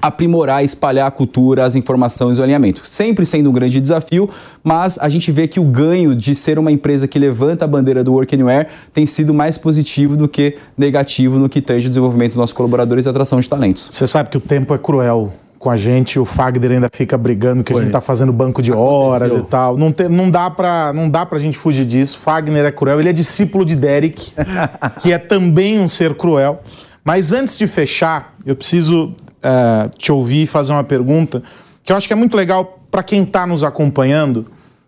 aprimorar, 0.00 0.64
espalhar 0.64 1.06
a 1.06 1.10
cultura, 1.10 1.64
as 1.64 1.76
informações 1.76 2.38
e 2.38 2.40
o 2.40 2.44
alinhamento. 2.44 2.82
Sempre 2.84 3.26
sendo 3.26 3.50
um 3.50 3.52
grande 3.52 3.80
desafio, 3.80 4.30
mas 4.64 4.98
a 4.98 5.08
gente 5.08 5.30
vê 5.30 5.46
que 5.46 5.60
o 5.60 5.64
ganho 5.64 6.14
de 6.14 6.34
ser 6.34 6.58
uma 6.58 6.72
empresa 6.72 7.06
que 7.06 7.18
levanta 7.18 7.64
a 7.64 7.68
bandeira 7.68 8.02
do 8.02 8.12
Work 8.12 8.34
Anywhere 8.34 8.68
tem 8.94 9.04
sido 9.04 9.34
mais 9.34 9.58
positivo 9.58 10.16
do 10.16 10.26
que 10.26 10.56
negativo 10.76 11.38
no 11.38 11.48
que 11.48 11.60
tange 11.60 11.86
o 11.86 11.90
desenvolvimento 11.90 12.30
dos 12.30 12.38
nossos 12.38 12.54
colaboradores 12.54 13.06
e 13.06 13.08
atração 13.08 13.40
de 13.40 13.48
talentos. 13.48 13.88
Você 13.92 14.06
sabe 14.06 14.30
que 14.30 14.38
o 14.38 14.40
tempo 14.40 14.74
é 14.74 14.78
cruel 14.78 15.32
com 15.58 15.68
a 15.68 15.76
gente, 15.76 16.18
o 16.18 16.24
Fagner 16.24 16.72
ainda 16.72 16.88
fica 16.90 17.18
brigando 17.18 17.62
que 17.62 17.70
Foi. 17.70 17.82
a 17.82 17.84
gente 17.84 17.92
tá 17.92 18.00
fazendo 18.00 18.32
banco 18.32 18.62
de 18.62 18.72
Aconteceu. 18.72 18.94
horas 18.96 19.32
e 19.34 19.42
tal. 19.42 19.76
Não, 19.76 19.92
te, 19.92 20.08
não, 20.08 20.30
dá 20.30 20.50
pra, 20.50 20.90
não 20.94 21.10
dá 21.10 21.26
pra 21.26 21.38
gente 21.38 21.58
fugir 21.58 21.84
disso. 21.84 22.18
Fagner 22.18 22.64
é 22.64 22.72
cruel, 22.72 22.98
ele 22.98 23.10
é 23.10 23.12
discípulo 23.12 23.62
de 23.62 23.76
Derek, 23.76 24.32
que 25.02 25.12
é 25.12 25.18
também 25.18 25.78
um 25.78 25.86
ser 25.86 26.14
cruel. 26.14 26.62
Mas 27.04 27.32
antes 27.32 27.58
de 27.58 27.66
fechar, 27.66 28.34
eu 28.44 28.54
preciso 28.54 29.14
uh, 29.40 29.88
te 29.96 30.12
ouvir 30.12 30.42
e 30.42 30.46
fazer 30.46 30.72
uma 30.72 30.84
pergunta 30.84 31.42
que 31.82 31.92
eu 31.92 31.96
acho 31.96 32.06
que 32.06 32.12
é 32.12 32.16
muito 32.16 32.36
legal 32.36 32.80
para 32.90 33.02
quem 33.02 33.22
está 33.22 33.46
nos 33.46 33.64
acompanhando. 33.64 34.46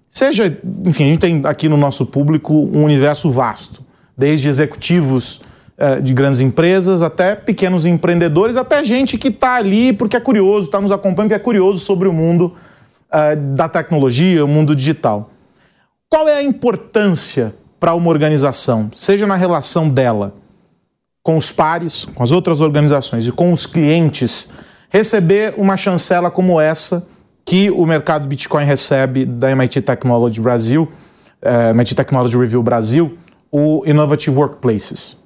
Seja, 0.08 0.58
enfim, 0.86 1.04
a 1.04 1.08
gente 1.08 1.20
tem 1.20 1.42
aqui 1.44 1.68
no 1.68 1.76
nosso 1.76 2.04
público 2.04 2.52
um 2.52 2.84
universo 2.84 3.30
vasto, 3.30 3.82
desde 4.16 4.48
executivos 4.48 5.40
uh, 5.78 6.02
de 6.02 6.12
grandes 6.12 6.40
empresas 6.40 7.02
até 7.02 7.34
pequenos 7.34 7.86
empreendedores, 7.86 8.56
até 8.56 8.84
gente 8.84 9.16
que 9.16 9.28
está 9.28 9.54
ali 9.54 9.92
porque 9.92 10.16
é 10.16 10.20
curioso, 10.20 10.66
está 10.66 10.80
nos 10.80 10.92
acompanhando, 10.92 11.30
que 11.30 11.34
é 11.34 11.38
curioso 11.38 11.78
sobre 11.78 12.08
o 12.08 12.12
mundo 12.12 12.54
uh, 13.10 13.54
da 13.54 13.68
tecnologia, 13.68 14.44
o 14.44 14.48
mundo 14.48 14.76
digital. 14.76 15.30
Qual 16.10 16.28
é 16.28 16.34
a 16.34 16.42
importância 16.42 17.54
para 17.80 17.94
uma 17.94 18.10
organização, 18.10 18.90
seja 18.92 19.26
na 19.26 19.34
relação 19.34 19.88
dela 19.88 20.34
com 21.22 21.36
os 21.36 21.52
pares, 21.52 22.04
com 22.04 22.22
as 22.22 22.32
outras 22.32 22.60
organizações 22.60 23.26
e 23.26 23.32
com 23.32 23.52
os 23.52 23.66
clientes, 23.66 24.48
receber 24.90 25.54
uma 25.56 25.76
chancela 25.76 26.30
como 26.30 26.60
essa 26.60 27.06
que 27.44 27.70
o 27.70 27.84
mercado 27.86 28.26
Bitcoin 28.26 28.64
recebe 28.64 29.24
da 29.24 29.50
MIT 29.50 29.82
Technology 29.82 30.40
Brasil, 30.40 30.88
uh, 31.42 31.70
MIT 31.70 31.94
Technology 31.94 32.36
Review 32.36 32.62
Brasil, 32.62 33.16
o 33.50 33.82
Innovative 33.86 34.36
Workplaces. 34.36 35.16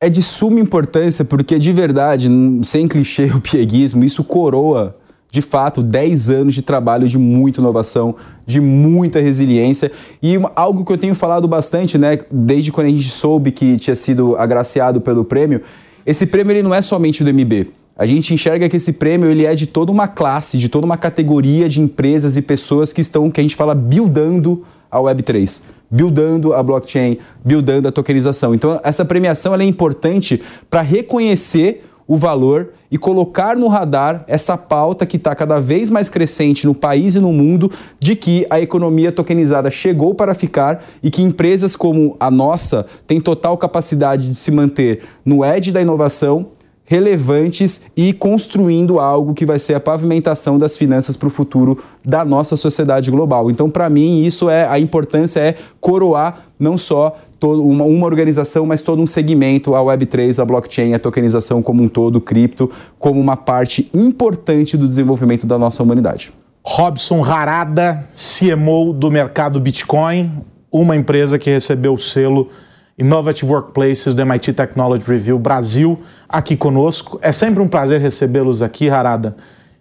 É 0.00 0.08
de 0.08 0.22
suma 0.22 0.60
importância 0.60 1.24
porque, 1.24 1.58
de 1.58 1.72
verdade, 1.72 2.28
sem 2.64 2.88
clichê 2.88 3.24
o 3.34 3.40
pieguismo, 3.40 4.04
isso 4.04 4.24
coroa 4.24 4.96
de 5.32 5.40
fato, 5.40 5.82
10 5.82 6.28
anos 6.28 6.54
de 6.54 6.60
trabalho 6.60 7.08
de 7.08 7.16
muita 7.16 7.58
inovação, 7.58 8.14
de 8.46 8.60
muita 8.60 9.18
resiliência 9.18 9.90
e 10.22 10.38
algo 10.54 10.84
que 10.84 10.92
eu 10.92 10.98
tenho 10.98 11.14
falado 11.14 11.48
bastante, 11.48 11.96
né, 11.96 12.18
desde 12.30 12.70
quando 12.70 12.88
a 12.88 12.90
gente 12.90 13.08
soube 13.08 13.50
que 13.50 13.76
tinha 13.76 13.96
sido 13.96 14.36
agraciado 14.36 15.00
pelo 15.00 15.24
prêmio, 15.24 15.62
esse 16.04 16.26
prêmio 16.26 16.52
ele 16.52 16.62
não 16.62 16.74
é 16.74 16.82
somente 16.82 17.24
do 17.24 17.32
MB. 17.32 17.68
A 17.96 18.04
gente 18.04 18.34
enxerga 18.34 18.68
que 18.68 18.76
esse 18.76 18.92
prêmio 18.92 19.30
ele 19.30 19.46
é 19.46 19.54
de 19.54 19.66
toda 19.66 19.90
uma 19.90 20.06
classe, 20.06 20.58
de 20.58 20.68
toda 20.68 20.84
uma 20.84 20.98
categoria 20.98 21.66
de 21.66 21.80
empresas 21.80 22.36
e 22.36 22.42
pessoas 22.42 22.92
que 22.92 23.00
estão, 23.00 23.30
que 23.30 23.40
a 23.40 23.42
gente 23.42 23.56
fala, 23.56 23.74
buildando 23.74 24.64
a 24.90 24.98
Web3, 24.98 25.62
buildando 25.90 26.52
a 26.52 26.62
blockchain, 26.62 27.16
buildando 27.42 27.88
a 27.88 27.92
tokenização. 27.92 28.54
Então, 28.54 28.78
essa 28.84 29.02
premiação 29.02 29.54
é 29.54 29.64
importante 29.64 30.42
para 30.68 30.82
reconhecer 30.82 31.86
o 32.06 32.16
valor 32.16 32.70
e 32.90 32.98
colocar 32.98 33.56
no 33.56 33.68
radar 33.68 34.24
essa 34.26 34.56
pauta 34.56 35.06
que 35.06 35.16
está 35.16 35.34
cada 35.34 35.60
vez 35.60 35.88
mais 35.88 36.08
crescente 36.08 36.66
no 36.66 36.74
país 36.74 37.14
e 37.14 37.20
no 37.20 37.32
mundo 37.32 37.70
de 37.98 38.14
que 38.14 38.46
a 38.50 38.60
economia 38.60 39.12
tokenizada 39.12 39.70
chegou 39.70 40.14
para 40.14 40.34
ficar 40.34 40.84
e 41.02 41.10
que 41.10 41.22
empresas 41.22 41.74
como 41.74 42.16
a 42.20 42.30
nossa 42.30 42.86
têm 43.06 43.20
total 43.20 43.56
capacidade 43.56 44.28
de 44.28 44.34
se 44.34 44.50
manter 44.50 45.02
no 45.24 45.44
edge 45.44 45.72
da 45.72 45.80
inovação 45.80 46.48
relevantes 46.84 47.82
e 47.96 48.12
construindo 48.12 49.00
algo 49.00 49.32
que 49.32 49.46
vai 49.46 49.58
ser 49.58 49.72
a 49.72 49.80
pavimentação 49.80 50.58
das 50.58 50.76
finanças 50.76 51.16
para 51.16 51.28
o 51.28 51.30
futuro 51.30 51.78
da 52.04 52.22
nossa 52.22 52.54
sociedade 52.54 53.10
global. 53.10 53.50
Então, 53.50 53.70
para 53.70 53.88
mim, 53.88 54.22
isso 54.24 54.50
é 54.50 54.66
a 54.68 54.78
importância 54.78 55.40
é 55.40 55.54
coroar 55.80 56.46
não 56.58 56.76
só 56.76 57.16
todo, 57.42 57.66
uma, 57.66 57.82
uma, 57.82 58.06
organização, 58.06 58.64
mas 58.64 58.82
todo 58.82 59.02
um 59.02 59.06
segmento, 59.06 59.74
a 59.74 59.80
Web3, 59.80 60.40
a 60.40 60.44
blockchain, 60.44 60.94
a 60.94 60.98
tokenização 61.00 61.60
como 61.60 61.82
um 61.82 61.88
todo, 61.88 62.16
o 62.16 62.20
cripto, 62.20 62.70
como 63.00 63.20
uma 63.20 63.36
parte 63.36 63.90
importante 63.92 64.76
do 64.76 64.86
desenvolvimento 64.86 65.44
da 65.44 65.58
nossa 65.58 65.82
humanidade. 65.82 66.32
Robson 66.64 67.24
Harada, 67.24 68.08
CMO 68.12 68.92
do 68.92 69.10
mercado 69.10 69.58
Bitcoin, 69.58 70.30
uma 70.70 70.94
empresa 70.94 71.36
que 71.36 71.50
recebeu 71.50 71.94
o 71.94 71.98
selo 71.98 72.48
Innovative 72.96 73.50
Workplaces 73.50 74.14
do 74.14 74.22
MIT 74.22 74.52
Technology 74.52 75.04
Review 75.04 75.36
Brasil 75.36 75.98
aqui 76.28 76.56
conosco. 76.56 77.18
É 77.20 77.32
sempre 77.32 77.60
um 77.60 77.66
prazer 77.66 78.00
recebê-los 78.00 78.62
aqui, 78.62 78.88
Harada. 78.88 79.34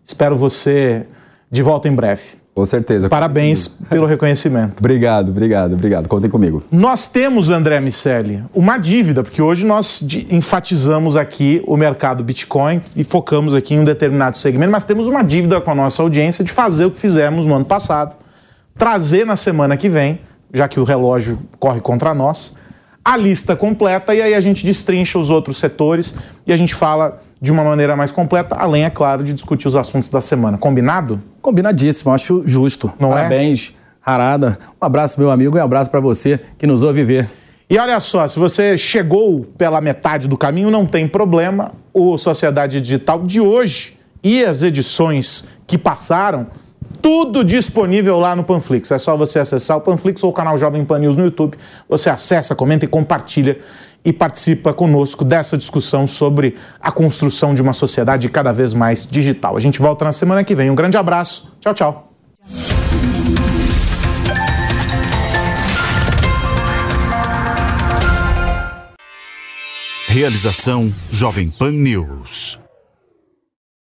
Espero 0.04 0.36
você 0.36 1.06
de 1.52 1.62
volta 1.62 1.88
em 1.88 1.94
breve. 1.94 2.41
Com 2.54 2.66
certeza. 2.66 3.08
Parabéns 3.08 3.68
pelo 3.90 4.06
reconhecimento. 4.06 4.76
obrigado, 4.80 5.30
obrigado, 5.30 5.74
obrigado. 5.74 6.08
Contem 6.10 6.30
comigo. 6.30 6.62
Nós 6.70 7.08
temos, 7.08 7.50
André 7.50 7.80
Miceli, 7.80 8.44
uma 8.54 8.78
dívida, 8.78 9.24
porque 9.24 9.42
hoje 9.42 9.66
nós 9.66 10.04
enfatizamos 10.30 11.16
aqui 11.16 11.62
o 11.66 11.78
mercado 11.78 12.24
Bitcoin 12.24 12.82
e 12.96 13.06
focamos 13.06 13.54
aqui 13.54 13.74
em 13.74 13.80
um 13.80 13.84
determinado 13.86 14.38
segmento, 14.38 14.72
mas 14.72 14.84
temos 14.84 15.08
uma 15.08 15.24
dívida 15.24 15.62
com 15.62 15.72
a 15.72 15.76
nossa 15.76 16.04
audiência 16.04 16.44
de 16.44 16.52
fazer 16.52 16.86
o 16.86 16.92
que 16.92 17.00
fizemos 17.00 17.46
no 17.46 17.56
ano 17.56 17.66
passado, 17.66 18.18
trazer 18.78 19.26
na 19.26 19.38
semana 19.38 19.78
que 19.78 19.88
vem, 19.88 20.20
já 20.54 20.68
que 20.68 20.80
o 20.80 20.84
relógio 20.84 21.40
corre 21.58 21.80
contra 21.80 22.14
nós, 22.14 22.58
a 23.04 23.18
lista 23.18 23.56
completa 23.56 24.14
e 24.14 24.22
aí 24.22 24.34
a 24.34 24.42
gente 24.42 24.66
destrincha 24.66 25.18
os 25.18 25.30
outros 25.30 25.58
setores 25.58 26.16
e 26.46 26.54
a 26.54 26.58
gente 26.58 26.74
fala 26.76 27.20
de 27.42 27.52
uma 27.52 27.64
maneira 27.64 27.96
mais 27.96 28.12
completa, 28.12 28.56
além, 28.56 28.86
é 28.86 28.90
claro, 28.90 29.24
de 29.24 29.34
discutir 29.34 29.68
os 29.68 29.76
assuntos 29.76 30.10
da 30.10 30.22
semana. 30.22 30.58
Combinado? 30.58 31.22
Combinadíssimo, 31.42 32.12
acho 32.14 32.44
justo. 32.46 32.92
Não 33.00 33.12
é? 33.12 33.24
Parabéns, 33.24 33.74
é? 33.76 34.12
Harada. 34.12 34.58
Um 34.80 34.86
abraço, 34.86 35.20
meu 35.20 35.32
amigo, 35.32 35.58
e 35.58 35.62
um 35.62 35.64
abraço 35.64 35.90
para 35.90 36.00
você 36.00 36.40
que 36.58 36.68
nos 36.68 36.84
ouve 36.84 37.04
ver. 37.04 37.28
E 37.70 37.78
olha 37.78 38.00
só, 38.00 38.28
se 38.28 38.38
você 38.38 38.78
chegou 38.78 39.46
pela 39.58 39.82
metade 39.82 40.28
do 40.28 40.38
caminho, 40.38 40.70
não 40.70 40.86
tem 40.86 41.08
problema. 41.08 41.72
O 41.94 42.18
Sociedade 42.18 42.82
Digital 42.82 43.24
de 43.24 43.42
hoje 43.42 43.98
e 44.24 44.44
as 44.44 44.62
edições 44.62 45.46
que 45.66 45.78
passaram 45.78 46.48
tudo 47.02 47.44
disponível 47.44 48.20
lá 48.20 48.36
no 48.36 48.44
Panflix. 48.44 48.92
É 48.92 49.00
só 49.00 49.16
você 49.16 49.40
acessar 49.40 49.78
o 49.78 49.82
Panflix 49.82 50.24
ou 50.24 50.30
o 50.30 50.34
canal 50.34 50.58
Jovem 50.58 50.84
Pan 50.84 51.00
News 51.00 51.18
no 51.18 51.26
YouTube. 51.26 51.58
Você 51.88 52.10
acessa, 52.10 52.56
comenta 52.56 52.86
e 52.86 52.88
compartilha 52.88 53.60
e 54.04 54.12
participa 54.12 54.74
conosco 54.74 55.24
dessa 55.24 55.58
discussão 55.58 56.08
sobre 56.08 56.56
a 56.80 56.92
construção 56.92 57.54
de 57.54 57.62
uma 57.62 57.74
sociedade 57.74 58.28
cada 58.30 58.52
vez 58.52 58.74
mais 58.74 59.08
digital. 59.10 59.56
A 59.56 59.60
gente 59.60 59.80
volta 59.80 60.06
na 60.06 60.12
semana 60.12 60.44
que 60.44 60.56
vem. 60.56 60.70
Um 60.70 60.76
grande 60.76 60.98
abraço. 60.98 61.56
Tchau, 61.60 61.74
tchau. 61.74 62.08
Realização 70.08 70.92
Jovem 71.10 71.50
Pan 71.50 71.72
News. 71.72 72.60